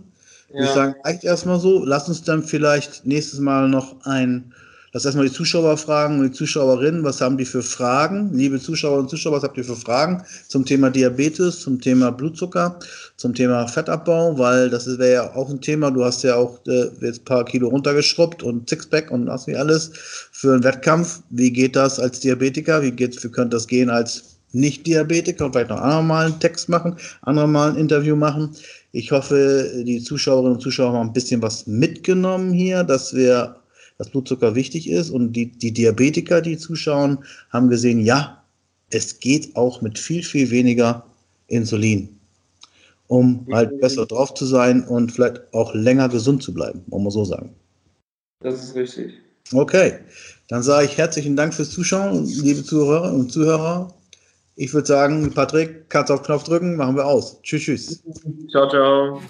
Ja. 0.54 0.64
Ich 0.64 0.70
sagen, 0.70 0.94
reicht 1.04 1.24
erstmal 1.24 1.58
so. 1.58 1.84
Lass 1.84 2.08
uns 2.08 2.22
dann 2.22 2.42
vielleicht 2.42 3.06
nächstes 3.06 3.40
Mal 3.40 3.68
noch 3.68 3.96
ein, 4.04 4.52
lass 4.92 5.04
erstmal 5.04 5.26
die 5.26 5.32
Zuschauer 5.32 5.76
fragen 5.78 6.18
und 6.18 6.24
die 6.24 6.32
Zuschauerinnen, 6.32 7.02
was 7.04 7.20
haben 7.20 7.38
die 7.38 7.44
für 7.44 7.62
Fragen? 7.62 8.30
Liebe 8.34 8.60
Zuschauer 8.60 8.98
und 8.98 9.08
Zuschauer, 9.08 9.32
was 9.32 9.42
habt 9.42 9.56
ihr 9.56 9.64
für 9.64 9.76
Fragen 9.76 10.22
zum 10.48 10.66
Thema 10.66 10.90
Diabetes, 10.90 11.60
zum 11.60 11.80
Thema 11.80 12.12
Blutzucker, 12.12 12.78
zum 13.16 13.34
Thema 13.34 13.66
Fettabbau? 13.66 14.38
Weil 14.38 14.68
das 14.68 14.86
wäre 14.98 15.12
ja 15.12 15.34
auch 15.34 15.48
ein 15.48 15.60
Thema. 15.60 15.90
Du 15.90 16.04
hast 16.04 16.22
ja 16.22 16.36
auch 16.36 16.58
äh, 16.66 16.90
jetzt 17.00 17.22
ein 17.22 17.24
paar 17.24 17.44
Kilo 17.44 17.68
runtergeschrubbt 17.68 18.42
und 18.42 18.68
Sixpack 18.68 19.10
und 19.10 19.26
was 19.28 19.46
wie 19.46 19.56
alles 19.56 19.92
für 20.32 20.52
einen 20.52 20.64
Wettkampf. 20.64 21.22
Wie 21.30 21.50
geht 21.50 21.76
das 21.76 21.98
als 21.98 22.20
Diabetiker? 22.20 22.82
Wie 22.82 22.92
geht's, 22.92 23.24
wie 23.24 23.30
könnte 23.30 23.56
das 23.56 23.66
gehen 23.66 23.88
als 23.88 24.32
nicht-Diabetiker 24.52 25.46
und 25.46 25.52
vielleicht 25.52 25.70
noch 25.70 25.80
andermal 25.80 26.26
einen 26.26 26.40
Text 26.40 26.68
machen, 26.68 26.96
andermal 27.22 27.70
ein 27.70 27.76
Interview 27.76 28.16
machen. 28.16 28.50
Ich 28.92 29.10
hoffe, 29.10 29.82
die 29.86 30.02
Zuschauerinnen 30.02 30.54
und 30.54 30.60
Zuschauer 30.60 30.92
haben 30.92 31.08
ein 31.08 31.12
bisschen 31.14 31.40
was 31.40 31.66
mitgenommen 31.66 32.52
hier, 32.52 32.84
dass 32.84 33.14
wir, 33.14 33.56
dass 33.96 34.10
Blutzucker 34.10 34.54
wichtig 34.54 34.88
ist 34.88 35.10
und 35.10 35.32
die, 35.32 35.46
die 35.46 35.72
Diabetiker, 35.72 36.42
die 36.42 36.58
zuschauen, 36.58 37.18
haben 37.50 37.70
gesehen, 37.70 38.00
ja, 38.00 38.44
es 38.90 39.18
geht 39.18 39.56
auch 39.56 39.80
mit 39.80 39.98
viel, 39.98 40.22
viel 40.22 40.50
weniger 40.50 41.06
Insulin, 41.46 42.20
um 43.08 43.46
halt 43.50 43.80
besser 43.80 44.04
drauf 44.04 44.34
zu 44.34 44.44
sein 44.44 44.84
und 44.84 45.12
vielleicht 45.12 45.40
auch 45.54 45.74
länger 45.74 46.10
gesund 46.10 46.42
zu 46.42 46.52
bleiben, 46.52 46.82
muss 46.86 47.02
man 47.02 47.10
so 47.10 47.24
sagen. 47.24 47.54
Das 48.40 48.62
ist 48.62 48.74
richtig. 48.74 49.14
Okay, 49.52 49.94
dann 50.48 50.62
sage 50.62 50.86
ich 50.86 50.98
herzlichen 50.98 51.34
Dank 51.34 51.54
fürs 51.54 51.70
Zuschauen, 51.70 52.26
liebe 52.26 52.62
Zuhörer 52.62 53.12
und 53.12 53.32
Zuhörer. 53.32 53.94
Ich 54.54 54.74
würde 54.74 54.86
sagen, 54.86 55.32
Patrick, 55.32 55.88
kannst 55.88 56.10
auf 56.10 56.22
Knopf 56.22 56.44
drücken, 56.44 56.76
machen 56.76 56.96
wir 56.96 57.06
aus. 57.06 57.40
Tschüss, 57.42 57.62
tschüss. 57.62 58.02
Ciao, 58.50 58.68
ciao. 58.68 59.20